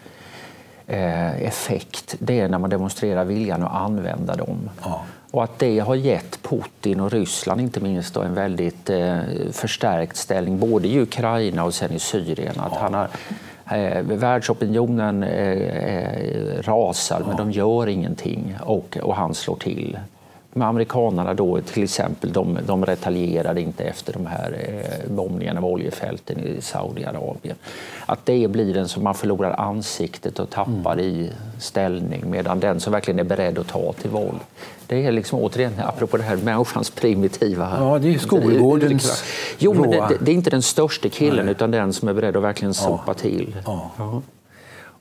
effekt 0.91 2.15
det 2.19 2.39
är 2.39 2.49
när 2.49 2.57
man 2.57 2.69
demonstrerar 2.69 3.25
viljan 3.25 3.63
att 3.63 3.73
använda 3.73 4.35
dem. 4.35 4.69
Ja. 4.83 5.01
Och 5.31 5.43
att 5.43 5.59
det 5.59 5.79
har 5.79 5.95
gett 5.95 6.39
Putin 6.43 6.99
och 6.99 7.11
Ryssland 7.11 7.61
inte 7.61 7.79
minst 7.79 8.17
en 8.17 8.33
väldigt 8.33 8.89
eh, 8.89 9.19
förstärkt 9.51 10.17
ställning 10.17 10.59
både 10.59 10.87
i 10.87 10.99
Ukraina 11.01 11.63
och 11.63 11.73
sen 11.73 11.91
i 11.91 11.99
Syrien. 11.99 12.59
Att 12.59 12.71
ja. 12.75 12.79
han 12.81 12.93
har, 12.93 13.09
eh, 13.77 14.01
världsopinionen 14.01 15.23
eh, 15.23 16.61
rasar 16.61 17.23
men 17.27 17.37
de 17.37 17.51
gör 17.51 17.87
ingenting 17.87 18.57
och, 18.61 18.97
och 19.01 19.15
han 19.15 19.33
slår 19.33 19.55
till. 19.55 19.97
Med 20.53 20.67
amerikanerna 20.67 21.33
då 21.33 21.61
till 21.61 21.83
exempel, 21.83 22.33
de, 22.33 22.59
de 22.67 22.85
retaljerade 22.85 23.61
inte 23.61 23.83
efter 23.83 24.13
de 24.13 24.25
här 24.25 24.55
eh, 24.59 25.11
bombningarna 25.11 25.59
av 25.59 25.65
oljefälten 25.65 26.39
i 26.39 26.61
Saudiarabien. 26.61 27.55
Att 28.05 28.25
det 28.25 28.47
blir 28.47 28.73
den 28.73 28.87
som 28.87 29.03
man 29.03 29.15
förlorar 29.15 29.59
ansiktet 29.59 30.39
och 30.39 30.49
tappar 30.49 30.93
mm. 30.93 31.05
i 31.05 31.31
ställning 31.59 32.23
medan 32.29 32.59
den 32.59 32.79
som 32.79 32.93
verkligen 32.93 33.19
är 33.19 33.23
beredd 33.23 33.59
att 33.59 33.67
ta 33.67 33.93
till 33.93 34.09
våld. 34.09 34.39
Det 34.87 35.05
är 35.05 35.11
liksom 35.11 35.39
återigen, 35.39 35.73
apropå 35.79 36.17
det 36.17 36.23
här 36.23 36.37
människans 36.37 36.89
primitiva... 36.89 37.77
Ja, 37.79 37.99
det 37.99 38.13
är 38.13 38.17
skolgårdens 38.17 39.23
Jo, 39.57 39.73
men 39.73 39.89
det, 39.89 40.17
det, 40.21 40.31
är 40.31 40.35
inte 40.35 40.49
den 40.49 40.61
största 40.61 41.09
killen 41.09 41.45
Nej. 41.45 41.51
utan 41.51 41.71
den 41.71 41.93
som 41.93 42.07
är 42.07 42.13
beredd 42.13 42.35
att 42.35 42.43
verkligen 42.43 42.73
sopa 42.73 43.03
ja. 43.07 43.13
till. 43.13 43.55
Ja. 43.65 43.91
ja. 43.97 44.21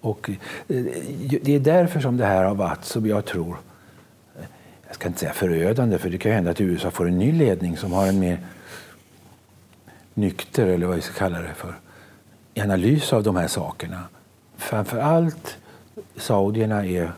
Och 0.00 0.30
eh, 0.30 0.36
det 1.42 1.54
är 1.54 1.60
därför 1.60 2.00
som 2.00 2.16
det 2.16 2.26
här 2.26 2.44
har 2.44 2.54
varit, 2.54 2.84
som 2.84 3.06
jag 3.06 3.24
tror, 3.24 3.56
jag 4.90 4.94
ska 4.94 5.08
inte 5.08 5.20
säga 5.20 5.32
förödande, 5.32 5.98
för 5.98 6.10
det 6.10 6.18
kan 6.18 6.32
hända 6.32 6.50
att 6.50 6.60
USA 6.60 6.90
får 6.90 7.08
en 7.08 7.18
ny 7.18 7.32
ledning 7.32 7.76
som 7.76 7.92
har 7.92 8.06
en 8.06 8.18
mer 8.18 8.38
nykter, 10.14 10.66
eller 10.66 10.86
vad 10.86 10.96
vi 10.96 11.02
ska 11.02 11.18
kalla 11.18 11.40
det 11.40 11.54
för, 11.54 11.74
analys 12.56 13.12
av 13.12 13.22
de 13.22 13.36
här 13.36 13.48
sakerna. 13.48 14.02
Framför 14.56 14.98
allt 14.98 15.56
saudierna 16.16 16.86
är, 16.86 17.12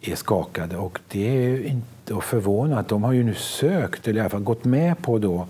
är 0.00 0.14
skakade 0.14 0.76
och 0.76 1.00
det 1.08 1.28
är 1.28 1.66
inte 1.66 2.16
att 2.16 2.24
förvåna. 2.24 2.84
De 2.88 3.04
har 3.04 3.12
ju 3.12 3.24
nu 3.24 3.34
sökt, 3.34 4.08
eller 4.08 4.18
i 4.18 4.20
alla 4.20 4.30
fall 4.30 4.42
gått 4.42 4.64
med 4.64 5.02
på 5.02 5.18
då 5.18 5.46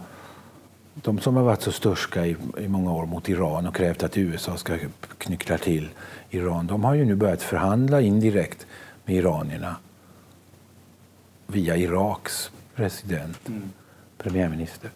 de 0.95 1.19
som 1.19 1.37
har 1.37 1.43
varit 1.43 1.63
så 1.63 1.73
störska 1.73 2.27
i, 2.27 2.37
i 2.59 2.69
många 2.69 2.93
år 2.93 3.07
mot 3.07 3.29
Iran 3.29 3.67
och 3.67 3.75
krävt 3.75 4.03
att 4.03 4.19
USA 4.19 4.57
ska 4.57 4.77
knyckla 5.19 5.59
till 5.59 5.89
Iran, 6.31 6.67
de 6.67 6.85
har 6.85 6.95
ju 6.95 7.05
nu 7.05 7.15
börjat 7.15 7.43
förhandla 7.43 8.01
indirekt 8.01 8.67
med 9.05 9.17
iranierna 9.17 9.77
via 11.53 11.77
Iraks 11.77 12.51
president, 12.75 13.49
mm. 13.49 13.73
premiärminister. 14.19 14.91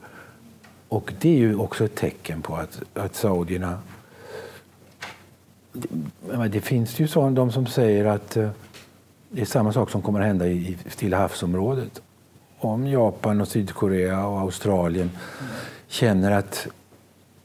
Och 0.88 1.12
det 1.21 1.29
är 1.29 1.38
ju 1.38 1.57
också 1.57 1.85
ett 1.85 1.95
tecken 1.95 2.43
på 2.43 2.57
att, 2.57 2.83
att 2.95 3.15
saudierna... 3.15 3.79
Det, 5.73 6.49
det 6.49 6.61
finns 6.61 7.01
ju 7.01 7.09
så, 7.09 7.31
de 7.31 7.53
som 7.53 7.67
säger 7.67 8.05
att 8.05 8.37
uh, 8.37 8.51
det 9.29 9.41
är 9.41 9.45
samma 9.45 9.73
sak 9.73 9.91
som 9.91 10.03
kommer 10.03 10.21
att 10.21 10.27
hända 10.27 10.47
i, 10.47 10.79
i 10.87 10.91
Stilla 10.91 11.19
havsområdet. 11.19 12.03
Om 12.59 12.87
Japan, 12.87 13.41
och 13.41 13.49
Sydkorea 13.49 14.27
och 14.27 14.41
Australien 14.41 15.11
mm. 15.11 15.53
känner 15.88 16.31
att 16.31 16.69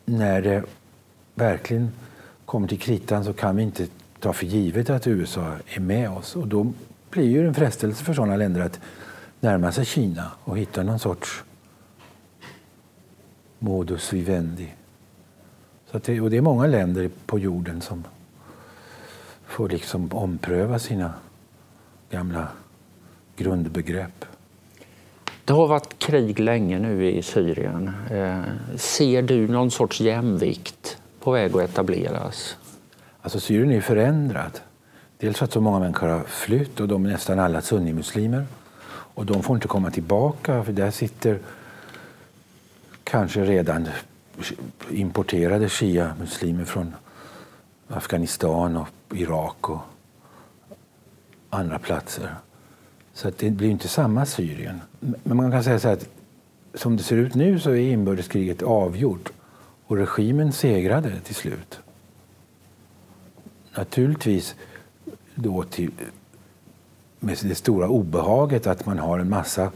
när 0.05 0.41
det 0.41 0.63
verkligen 1.35 1.91
kommer 2.45 2.67
till 2.67 2.79
kritan 2.79 3.23
så 3.23 3.33
kan 3.33 3.55
vi 3.55 3.63
inte 3.63 3.87
ta 4.19 4.33
för 4.33 4.45
givet 4.45 4.89
att 4.89 5.07
USA 5.07 5.53
är 5.67 5.79
med 5.79 6.09
oss. 6.09 6.35
Och 6.35 6.47
då 6.47 6.73
blir 7.09 7.29
ju 7.29 7.47
en 7.47 7.53
frestelse 7.53 8.03
för 8.03 8.13
sådana 8.13 8.35
länder 8.35 8.61
att 8.61 8.79
närma 9.39 9.71
sig 9.71 9.85
Kina 9.85 10.31
och 10.43 10.57
hitta 10.57 10.83
någon 10.83 10.99
sorts 10.99 11.43
modus 13.59 14.13
vivendi. 14.13 14.73
Så 15.91 15.99
det, 16.05 16.21
och 16.21 16.29
det 16.29 16.37
är 16.37 16.41
många 16.41 16.67
länder 16.67 17.09
på 17.25 17.39
jorden 17.39 17.81
som 17.81 18.03
får 19.45 19.69
liksom 19.69 20.09
ompröva 20.13 20.79
sina 20.79 21.13
gamla 22.09 22.47
grundbegrepp. 23.35 24.25
Det 25.45 25.53
har 25.53 25.67
varit 25.67 25.99
krig 25.99 26.39
länge 26.39 26.79
nu 26.79 27.11
i 27.11 27.21
Syrien. 27.21 27.91
Eh, 28.11 28.41
ser 28.75 29.21
du 29.21 29.47
någon 29.47 29.71
sorts 29.71 30.01
jämvikt 30.01 30.97
på 31.19 31.31
väg 31.31 31.55
att 31.55 31.69
etableras? 31.69 32.57
Alltså 33.21 33.39
Syrien 33.39 33.71
är 33.71 33.81
förändrat. 33.81 34.61
Dels 35.19 35.37
för 35.37 35.45
att 35.45 35.51
så 35.51 35.61
många 35.61 35.79
människor 35.79 36.07
har 36.07 36.23
flytt 36.23 36.79
och 36.79 36.87
de 36.87 37.05
är 37.05 37.09
nästan 37.09 37.39
alla 37.39 37.61
sunnimuslimer. 37.61 38.45
Och 38.89 39.25
de 39.25 39.43
får 39.43 39.55
inte 39.55 39.67
komma 39.67 39.91
tillbaka 39.91 40.63
för 40.63 40.73
där 40.73 40.91
sitter 40.91 41.39
kanske 43.03 43.45
redan 43.45 43.87
importerade 44.89 45.69
shia-muslimer 45.69 46.65
från 46.65 46.95
Afghanistan 47.87 48.77
och 48.77 48.87
Irak 49.11 49.69
och 49.69 49.79
andra 51.49 51.79
platser. 51.79 52.35
Så 53.13 53.31
det 53.37 53.49
blir 53.49 53.69
inte 53.69 53.87
samma 53.87 54.25
Syrien. 54.25 54.81
Men 54.99 55.37
man 55.37 55.51
kan 55.51 55.63
säga 55.63 55.79
så 55.79 55.89
att 55.89 56.09
som 56.73 56.97
det 56.97 57.03
ser 57.03 57.17
ut 57.17 57.35
nu 57.35 57.59
så 57.59 57.69
är 57.69 57.91
inbördeskriget 57.91 58.61
avgjort 58.61 59.31
och 59.87 59.97
regimen 59.97 60.53
segrade 60.53 61.19
till 61.19 61.35
slut. 61.35 61.79
Naturligtvis 63.75 64.55
då 65.37 65.63
till 65.63 65.91
med 67.19 67.37
det 67.41 67.55
stora 67.55 67.87
obehaget 67.87 68.67
att 68.67 68.85
man 68.85 68.99
har 68.99 69.19
en 69.19 69.29
massa 69.29 69.71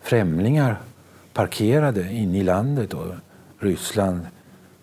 främlingar 0.00 0.76
parkerade 1.32 2.12
inne 2.12 2.38
i 2.38 2.42
landet. 2.42 2.90
Då. 2.90 3.16
Ryssland, 3.58 4.20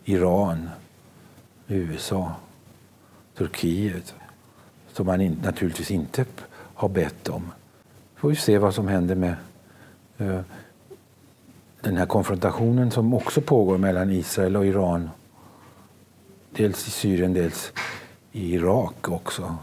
Iran, 0.06 0.70
USA, 1.68 2.32
Turkiet 3.38 4.16
som 4.94 5.06
man 5.06 5.22
in, 5.22 5.40
naturligtvis 5.44 5.92
inte 5.92 6.26
har 6.54 6.90
bett 6.90 7.30
om. 7.30 7.52
Vi 8.16 8.20
får 8.20 8.34
se 8.34 8.58
vad 8.58 8.76
som 8.76 8.88
händer 8.88 9.16
med 9.16 9.36
uh, 10.22 10.40
den 11.82 11.98
här 11.98 12.06
konfrontationen 12.06 12.92
som 12.92 13.14
också 13.14 13.42
pågår 13.42 13.78
mellan 13.78 14.12
Israel 14.12 14.58
och 14.58 14.66
Iran. 14.66 15.10
Dels 16.52 16.88
i 16.88 16.92
Syrien, 16.92 17.34
dels 17.34 17.74
i 18.32 18.54
Irak 18.54 19.10
också 19.10 19.58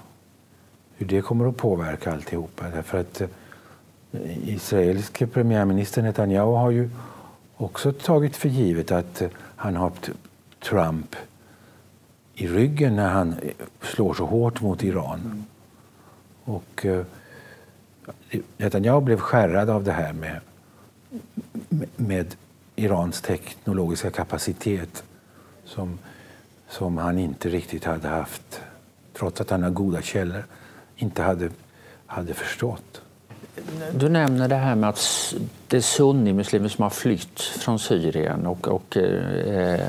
hur 0.96 1.06
det 1.06 1.22
kommer 1.22 1.48
att 1.48 1.56
påverka 1.56 2.12
alltihopa. 2.12 2.64
Därför 2.68 3.00
att 3.00 3.20
eh, 3.20 4.48
israeliske 4.48 5.26
premiärminister 5.26 6.02
Netanyahu 6.02 6.52
har 6.52 6.70
ju 6.70 6.90
också 7.56 7.92
tagit 7.92 8.36
för 8.36 8.48
givet 8.48 8.92
att 8.92 9.22
eh, 9.22 9.28
han 9.56 9.76
har 9.76 9.92
Trump 10.68 11.16
i 12.34 12.48
ryggen 12.48 12.96
när 12.96 13.08
han 13.08 13.32
eh, 13.32 13.50
slår 13.82 14.14
så 14.14 14.26
hårt 14.26 14.60
mot 14.60 14.82
Iran. 14.82 15.44
Och 16.44 16.86
Netanyahu 18.56 19.00
blev 19.00 19.18
skärrad 19.18 19.70
av 19.70 19.84
det 19.84 19.92
här 19.92 20.12
med, 20.12 20.40
med 21.96 22.34
Irans 22.76 23.20
teknologiska 23.20 24.10
kapacitet 24.10 25.04
som, 25.64 25.98
som 26.68 26.98
han 26.98 27.18
inte 27.18 27.48
riktigt 27.48 27.84
hade 27.84 28.08
haft, 28.08 28.60
trots 29.12 29.40
att 29.40 29.50
han 29.50 29.62
har 29.62 29.70
goda 29.70 30.02
källor 30.02 30.44
inte 30.96 31.22
hade, 31.22 31.50
hade 32.06 32.34
förstått. 32.34 33.00
Du 33.92 34.08
nämner 34.08 34.48
det 34.48 34.56
här 34.56 34.74
med 34.74 34.88
att 34.88 35.34
det 35.68 35.76
är 35.76 35.80
sunnimuslimer 35.80 36.68
som 36.68 36.82
har 36.82 36.90
flytt 36.90 37.40
från 37.40 37.78
Syrien. 37.78 38.46
Och, 38.46 38.68
och 38.68 38.96
eh, 38.96 39.80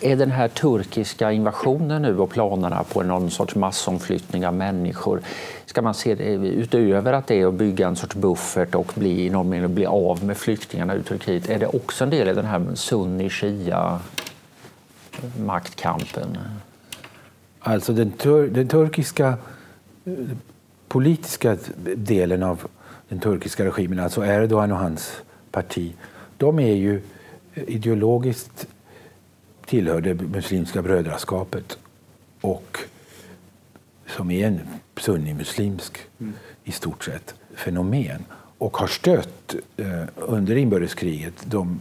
är 0.00 0.16
den 0.16 0.30
här 0.30 0.48
turkiska 0.48 1.32
invasionen 1.32 2.02
nu 2.02 2.18
och 2.18 2.30
planerna 2.30 2.84
på 2.84 3.02
någon 3.02 3.30
sorts 3.30 3.54
massomflyttning 3.54 4.46
av 4.46 4.54
människor, 4.54 5.20
ska 5.66 5.82
man 5.82 5.94
se 5.94 6.14
det 6.14 6.24
utöver 6.34 7.12
att 7.12 7.26
det 7.26 7.40
är 7.40 7.46
att 7.46 7.54
bygga 7.54 7.86
en 7.86 7.96
sorts 7.96 8.14
buffert 8.14 8.74
och 8.74 8.92
bli, 8.94 9.30
någon 9.30 9.48
mening, 9.48 9.74
bli 9.74 9.86
av 9.86 10.24
med 10.24 10.36
flyktingarna 10.36 10.94
ur 10.94 11.02
Turkiet, 11.02 11.48
är 11.48 11.58
det 11.58 11.66
också 11.66 12.04
en 12.04 12.10
del 12.10 12.28
i 12.28 12.34
den 12.34 12.44
här 12.44 12.60
sunni-shia 12.74 13.98
maktkampen? 15.38 16.38
Alltså 17.60 17.92
den, 17.92 18.10
tur 18.10 18.48
den 18.48 18.68
turkiska 18.68 19.34
politiska 20.88 21.56
delen 21.96 22.42
av 22.42 22.66
den 23.08 23.20
turkiska 23.20 23.64
regimen, 23.64 23.98
alltså 23.98 24.24
Erdogan 24.24 24.72
och 24.72 24.78
hans 24.78 25.12
parti, 25.50 25.94
de 26.36 26.58
är 26.58 26.74
ju 26.74 27.02
ideologiskt 27.54 28.66
tillhör 29.66 30.00
det 30.00 30.14
muslimska 30.14 30.82
brödraskapet 30.82 31.78
och 32.40 32.78
som 34.06 34.30
är 34.30 34.46
en 34.46 34.60
sunnimuslimsk 34.96 35.98
mm. 36.18 36.32
i 36.64 36.72
stort 36.72 37.04
sett 37.04 37.34
fenomen 37.54 38.24
och 38.58 38.76
har 38.76 38.86
stött 38.86 39.54
eh, 39.76 40.04
under 40.16 40.56
inbördeskriget 40.56 41.34
de 41.44 41.80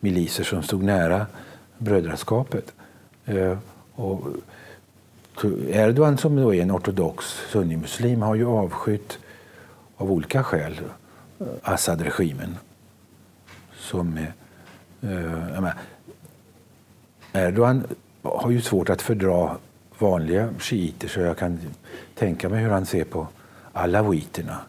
miliser 0.00 0.44
som 0.44 0.62
stod 0.62 0.82
nära 0.82 1.26
brödraskapet. 1.78 2.72
Eh, 3.24 3.58
och 3.94 4.26
Erdogan 5.68 6.18
som 6.18 6.36
då 6.36 6.54
är 6.54 6.62
en 6.62 6.70
ortodox 6.70 7.24
sunnimuslim 7.50 8.22
har 8.22 8.34
ju 8.34 8.46
avskytt 8.46 9.18
av 9.96 10.12
olika 10.12 10.42
skäl 10.42 10.80
eh, 11.40 11.46
Assad-regimen. 11.62 12.56
Som, 13.76 14.18
eh, 15.02 15.72
Erdogan 17.32 17.86
har 18.22 18.50
ju 18.50 18.60
svårt 18.60 18.90
att 18.90 19.02
fördra 19.02 19.56
vanliga 19.98 20.48
shiiter 20.58 21.08
så 21.08 21.20
jag 21.20 21.38
kan 21.38 21.58
tänka 22.14 22.48
mig 22.48 22.62
hur 22.62 22.70
han 22.70 22.86
ser 22.86 23.04
på 23.04 23.28
alawiterna 23.72 24.60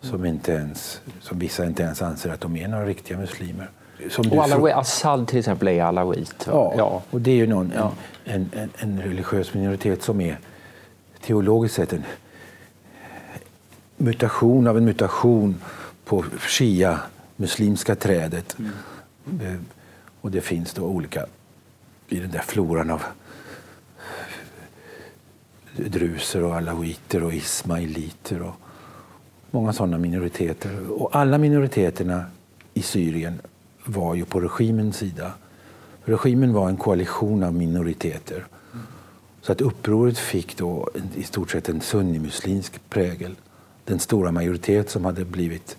som, 0.00 0.24
inte 0.24 0.52
ens, 0.52 1.00
som 1.20 1.38
vissa 1.38 1.66
inte 1.66 1.82
ens 1.82 2.02
anser 2.02 2.30
att 2.30 2.40
de 2.40 2.56
är 2.56 2.68
några 2.68 2.86
riktiga 2.86 3.18
muslimer. 3.18 3.70
Som 4.10 4.32
och 4.32 4.44
Alawi, 4.44 4.70
Assad 4.70 5.28
till 5.28 5.38
exempel 5.38 5.68
är 5.68 5.82
alawit. 5.82 6.46
Ja, 6.46 6.74
ja, 6.76 7.02
och 7.10 7.20
det 7.20 7.30
är 7.30 7.34
ju 7.34 7.46
någon, 7.46 7.72
ja. 7.76 7.92
en, 8.24 8.50
en, 8.54 8.70
en, 8.76 9.02
religiös 9.02 9.54
minoritet 9.54 10.02
som 10.02 10.20
är 10.20 10.38
teologiskt 11.20 11.76
sett 11.76 11.92
en 11.92 12.04
mutation 13.96 14.66
av 14.66 14.76
en 14.76 14.84
mutation 14.84 15.60
på 16.04 16.24
shia-muslimska 16.38 17.94
trädet. 17.94 18.56
Mm. 19.26 19.66
Och 20.20 20.30
det 20.30 20.40
finns 20.40 20.72
då 20.72 20.82
olika 20.82 21.26
i 22.08 22.18
den 22.18 22.30
där 22.30 22.42
floran 22.42 22.90
av 22.90 23.02
druser 25.76 26.44
och 26.44 26.56
alawiter 26.56 27.24
och 27.24 27.34
ismailiter 27.34 28.42
och 28.42 28.54
många 29.50 29.72
sådana 29.72 29.98
minoriteter. 29.98 30.90
Och 30.90 31.16
alla 31.16 31.38
minoriteterna 31.38 32.24
i 32.74 32.82
Syrien 32.82 33.40
var 33.84 34.14
ju 34.14 34.24
på 34.24 34.40
regimens 34.40 34.96
sida. 34.96 35.32
Regimen 36.04 36.52
var 36.52 36.68
en 36.68 36.76
koalition 36.76 37.42
av 37.42 37.54
minoriteter. 37.54 38.46
Så 39.42 39.52
att 39.52 39.60
upproret 39.60 40.18
fick 40.18 40.56
då 40.56 40.88
i 41.14 41.22
stort 41.22 41.50
sett 41.50 41.68
en 41.68 41.80
sunnimuslimsk 41.80 42.90
prägel. 42.90 43.34
Den 43.84 43.98
stora 43.98 44.32
majoritet 44.32 44.90
som 44.90 45.04
hade 45.04 45.24
blivit 45.24 45.76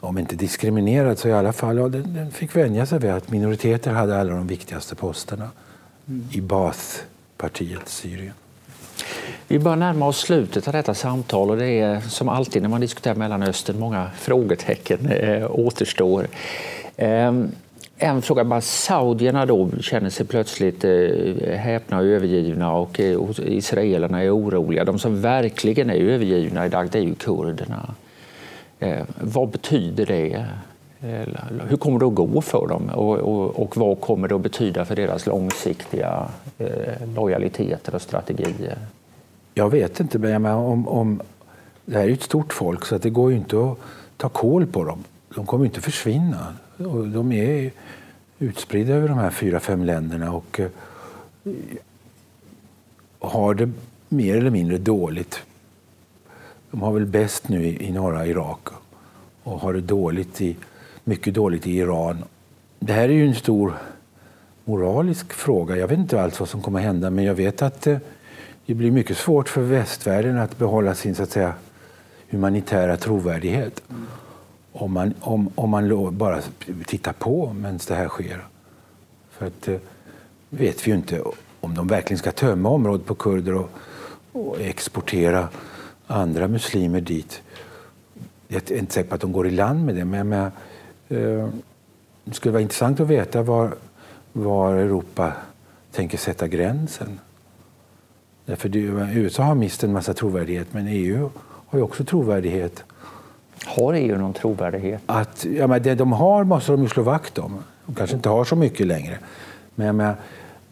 om 0.00 0.18
inte 0.18 0.36
diskriminerad 0.36 1.18
så 1.18 1.28
i 1.28 1.32
alla 1.32 1.52
fall 1.52 1.76
ja, 1.76 1.88
den, 1.88 2.14
den 2.14 2.30
fick 2.30 2.56
vänja 2.56 2.86
sig 2.86 2.98
vid 2.98 3.10
att 3.10 3.30
minoriteter 3.30 3.92
hade 3.92 4.20
alla 4.20 4.34
de 4.34 4.46
viktigaste 4.46 4.94
posterna 4.94 5.50
mm. 6.08 6.28
i 6.32 6.40
Baath-partiet 6.40 7.88
Syrien. 7.88 8.34
Vi 9.48 9.58
börjar 9.58 9.76
närma 9.76 10.06
oss 10.06 10.18
slutet 10.18 10.66
av 10.68 10.72
detta 10.72 10.94
samtal 10.94 11.50
och 11.50 11.56
det 11.56 11.80
är 11.80 12.00
som 12.00 12.28
alltid 12.28 12.62
när 12.62 12.68
man 12.68 12.80
diskuterar 12.80 13.14
Mellanöstern 13.14 13.78
många 13.78 14.10
frågetecken 14.16 15.06
eh, 15.06 15.50
återstår. 15.50 16.26
Eh, 16.96 17.32
en 17.96 18.22
fråga 18.22 18.44
bara. 18.44 18.60
Saudierna 18.60 19.46
då 19.46 19.70
känner 19.80 20.10
sig 20.10 20.26
plötsligt 20.26 20.84
eh, 20.84 21.56
häpna 21.56 21.98
och 21.98 22.04
övergivna 22.04 22.72
och 22.72 23.00
eh, 23.00 23.20
israelerna 23.38 24.22
är 24.22 24.36
oroliga. 24.36 24.84
De 24.84 24.98
som 24.98 25.20
verkligen 25.20 25.90
är 25.90 25.94
övergivna 25.94 26.66
idag 26.66 26.88
det 26.92 26.98
är 26.98 27.02
ju 27.02 27.14
kurderna. 27.14 27.94
Ehm, 28.80 29.06
vad 29.20 29.48
betyder 29.48 30.06
det? 30.06 30.46
Hur 31.68 31.76
kommer 31.76 31.98
det 31.98 32.06
att 32.06 32.14
gå 32.14 32.40
för 32.40 32.66
dem 32.66 32.90
och, 32.94 33.18
och, 33.18 33.62
och 33.62 33.76
vad 33.76 34.00
kommer 34.00 34.28
det 34.28 34.34
att 34.34 34.40
betyda 34.40 34.84
för 34.84 34.96
deras 34.96 35.26
långsiktiga 35.26 36.26
eh, 36.58 37.08
lojaliteter 37.14 37.94
och 37.94 38.02
strategier? 38.02 38.78
Jag 39.54 39.70
vet 39.70 40.00
inte, 40.00 40.18
men 40.18 40.46
om, 40.46 40.88
om, 40.88 41.22
det 41.84 41.98
här 41.98 42.08
är 42.08 42.12
ett 42.12 42.22
stort 42.22 42.52
folk 42.52 42.86
så 42.86 42.94
att 42.94 43.02
det 43.02 43.10
går 43.10 43.30
ju 43.30 43.36
inte 43.36 43.64
att 43.64 43.78
ta 44.16 44.28
koll 44.28 44.66
på 44.66 44.84
dem. 44.84 45.04
De 45.34 45.46
kommer 45.46 45.64
inte 45.64 45.78
att 45.78 45.84
försvinna. 45.84 46.54
De 47.12 47.32
är 47.32 47.70
utspridda 48.38 48.94
över 48.94 49.08
de 49.08 49.18
här 49.18 49.30
fyra, 49.30 49.60
fem 49.60 49.84
länderna 49.84 50.32
och 50.32 50.60
eh, 50.60 50.68
har 53.18 53.54
det 53.54 53.70
mer 54.08 54.36
eller 54.36 54.50
mindre 54.50 54.78
dåligt. 54.78 55.42
De 56.70 56.82
har 56.82 56.92
väl 56.92 57.06
bäst 57.06 57.48
nu 57.48 57.66
i, 57.66 57.86
i 57.86 57.92
norra 57.92 58.26
Irak 58.26 58.68
och 59.42 59.60
har 59.60 59.72
det 59.72 59.80
dåligt 59.80 60.40
i, 60.40 60.56
mycket 61.04 61.34
dåligt 61.34 61.66
i 61.66 61.76
Iran. 61.76 62.24
Det 62.78 62.92
här 62.92 63.08
är 63.08 63.12
ju 63.12 63.26
en 63.26 63.34
stor 63.34 63.74
moralisk 64.64 65.32
fråga. 65.32 65.76
Jag 65.76 65.88
vet 65.88 65.98
inte 65.98 66.22
alls 66.22 66.40
vad 66.40 66.48
som 66.48 66.62
kommer 66.62 66.78
att 66.78 66.84
hända 66.84 67.10
men 67.10 67.24
jag 67.24 67.34
vet 67.34 67.62
att 67.62 67.86
eh, 67.86 67.98
det 68.66 68.74
blir 68.74 68.90
mycket 68.90 69.16
svårt 69.16 69.48
för 69.48 69.60
västvärlden 69.60 70.38
att 70.38 70.58
behålla 70.58 70.94
sin 70.94 71.14
så 71.14 71.22
att 71.22 71.30
säga, 71.30 71.54
humanitära 72.28 72.96
trovärdighet. 72.96 73.82
Mm. 73.90 74.06
Om 74.72 74.92
man, 74.92 75.14
om, 75.20 75.50
om 75.54 75.70
man 75.70 76.16
bara 76.18 76.40
tittar 76.86 77.12
på 77.12 77.52
medan 77.52 77.78
det 77.88 77.94
här 77.94 78.08
sker. 78.08 78.44
För 79.30 79.46
att 79.46 79.68
eh, 79.68 79.76
vet 80.50 80.86
vi 80.86 80.90
ju 80.90 80.96
inte 80.96 81.22
om 81.60 81.74
de 81.74 81.86
verkligen 81.86 82.18
ska 82.18 82.32
tömma 82.32 82.68
området 82.68 83.06
på 83.06 83.14
kurder 83.14 83.54
och, 83.54 83.70
och 84.32 84.60
exportera 84.60 85.48
andra 86.06 86.48
muslimer 86.48 87.00
dit. 87.00 87.42
Jag 88.48 88.70
är 88.70 88.78
inte 88.78 88.94
säker 88.94 89.08
på 89.08 89.14
att 89.14 89.20
de 89.20 89.32
går 89.32 89.46
i 89.46 89.50
land 89.50 89.84
med 89.84 89.94
det, 89.94 90.04
men 90.04 90.28
men 90.28 90.50
eh, 91.08 91.48
det 92.24 92.34
skulle 92.34 92.52
vara 92.52 92.62
intressant 92.62 93.00
att 93.00 93.08
veta 93.08 93.42
var, 93.42 93.74
var 94.32 94.74
Europa 94.74 95.32
tänker 95.92 96.18
sätta 96.18 96.48
gränsen. 96.48 97.20
Därför 98.46 98.68
det, 98.68 98.78
USA 99.14 99.42
har 99.42 99.54
mist 99.54 99.84
en 99.84 99.92
massa 99.92 100.14
trovärdighet, 100.14 100.66
men 100.70 100.88
EU 100.88 101.30
har 101.66 101.78
ju 101.78 101.82
också 101.82 102.04
trovärdighet. 102.04 102.84
Har 103.64 103.94
EU 103.94 104.18
någon 104.18 104.32
trovärdighet? 104.32 105.02
Att, 105.06 105.44
ja, 105.44 105.66
men 105.66 105.82
det 105.82 105.94
de 105.94 106.12
har 106.12 106.44
måste 106.44 106.72
de 106.72 106.82
ju 106.82 106.88
slå 106.88 107.02
vakt 107.02 107.38
om. 107.38 107.58
De 107.86 107.94
kanske 107.94 108.16
inte 108.16 108.28
har 108.28 108.44
så 108.44 108.56
mycket 108.56 108.86
längre. 108.86 109.18
Men, 109.74 109.96
men 109.96 110.14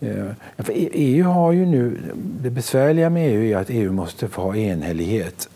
eh, 0.01 0.27
för 0.59 0.73
EU 0.77 1.25
har 1.25 1.53
ju 1.53 1.67
nu, 1.67 1.99
det 2.41 2.51
besvärliga 2.51 3.11
med 3.11 3.31
EU 3.31 3.43
är 3.43 3.57
att 3.57 3.71
EU 3.71 3.93
måste 3.93 4.29
få 4.29 4.43
ha 4.43 4.57
enhällighet. 4.57 5.49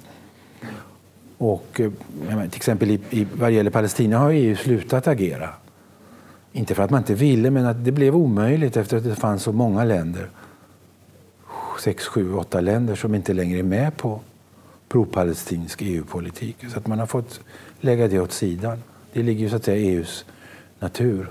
Och, 1.39 1.81
eh, 1.81 1.91
till 2.29 2.57
exempel 2.57 2.91
i, 2.91 3.01
i, 3.11 3.27
vad 3.35 3.51
gäller 3.51 3.71
Palestina 3.71 4.19
har 4.19 4.31
EU 4.31 4.57
slutat 4.57 5.07
agera. 5.07 5.49
Inte 6.53 6.75
för 6.75 6.83
att 6.83 6.91
man 6.91 7.01
inte 7.01 7.15
ville, 7.15 7.51
men 7.51 7.67
att 7.67 7.85
det 7.85 7.93
blev 7.93 8.17
omöjligt 8.17 8.77
efter 8.77 8.97
att 8.97 9.05
det 9.05 9.15
fanns 9.15 9.43
så 9.43 9.53
många 9.53 9.85
länder 9.85 10.29
sex, 11.81 12.07
sju, 12.07 12.35
åtta 12.35 12.61
länder 12.61 12.95
som 12.95 13.15
inte 13.15 13.33
längre 13.33 13.59
är 13.59 13.63
med 13.63 13.97
på 13.97 14.21
pro-palestinsk 14.89 15.83
EU-politik. 15.83 16.57
Så 16.73 16.79
att 16.79 16.87
man 16.87 16.99
har 16.99 17.07
fått 17.07 17.41
lägga 17.81 18.09
det 18.09 18.21
åt 18.21 18.33
sidan. 18.33 18.83
Det 19.13 19.23
ligger 19.23 19.41
ju 19.41 19.51
så 19.51 19.57
att 19.57 19.65
säga 19.65 19.77
i 19.77 19.89
EUs 19.89 20.25
natur. 20.79 21.31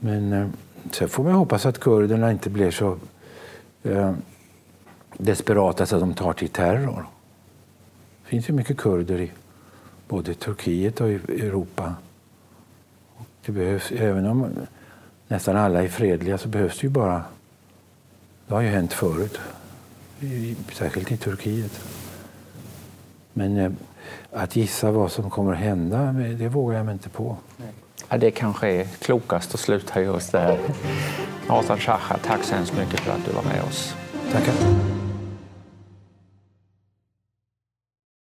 Men 0.00 0.32
eh, 0.32 0.48
så 0.90 1.08
får 1.08 1.24
man 1.24 1.32
hoppas 1.32 1.66
att 1.66 1.80
kurderna 1.80 2.32
inte 2.32 2.50
blir 2.50 2.70
så 2.70 2.96
eh, 3.82 4.12
desperata 5.18 5.86
så 5.86 5.96
att 5.96 6.00
de 6.00 6.14
tar 6.14 6.32
till 6.32 6.48
terror. 6.48 7.06
Det 8.22 8.28
finns 8.28 8.48
ju 8.48 8.52
mycket 8.52 8.76
kurder 8.76 9.20
i 9.20 9.30
både 10.08 10.34
Turkiet 10.34 11.00
och 11.00 11.08
i 11.08 11.14
Europa. 11.14 11.94
Det 13.44 13.52
behövs, 13.52 13.92
även 13.92 14.26
om 14.26 14.46
nästan 15.28 15.56
alla 15.56 15.82
är 15.82 15.88
fredliga 15.88 16.38
så 16.38 16.48
behövs 16.48 16.78
det 16.80 16.86
ju 16.86 16.90
bara 16.90 17.24
det 18.46 18.54
har 18.54 18.60
ju 18.60 18.68
hänt 18.68 18.92
förut, 18.92 19.38
särskilt 20.72 21.12
i 21.12 21.16
Turkiet. 21.16 21.80
Men 23.32 23.56
eh, 23.56 23.70
att 24.32 24.56
gissa 24.56 24.90
vad 24.90 25.12
som 25.12 25.30
kommer 25.30 25.52
att 25.52 25.58
hända, 25.58 26.12
det 26.12 26.48
vågar 26.48 26.76
jag 26.76 26.86
mig 26.86 26.92
inte 26.92 27.08
på. 27.08 27.36
Ja, 28.08 28.18
det 28.18 28.30
kanske 28.30 28.68
är 28.68 28.84
klokast 28.84 29.54
att 29.54 29.60
sluta 29.60 30.00
just 30.00 30.32
där. 30.32 30.58
Nathan 31.48 31.78
Shahar, 31.78 32.18
tack 32.24 32.44
så 32.44 32.54
hemskt 32.54 32.78
mycket 32.78 33.00
för 33.00 33.12
att 33.12 33.24
du 33.24 33.32
var 33.32 33.42
med 33.42 33.62
oss. 33.62 33.94
Tackar. 34.32 34.95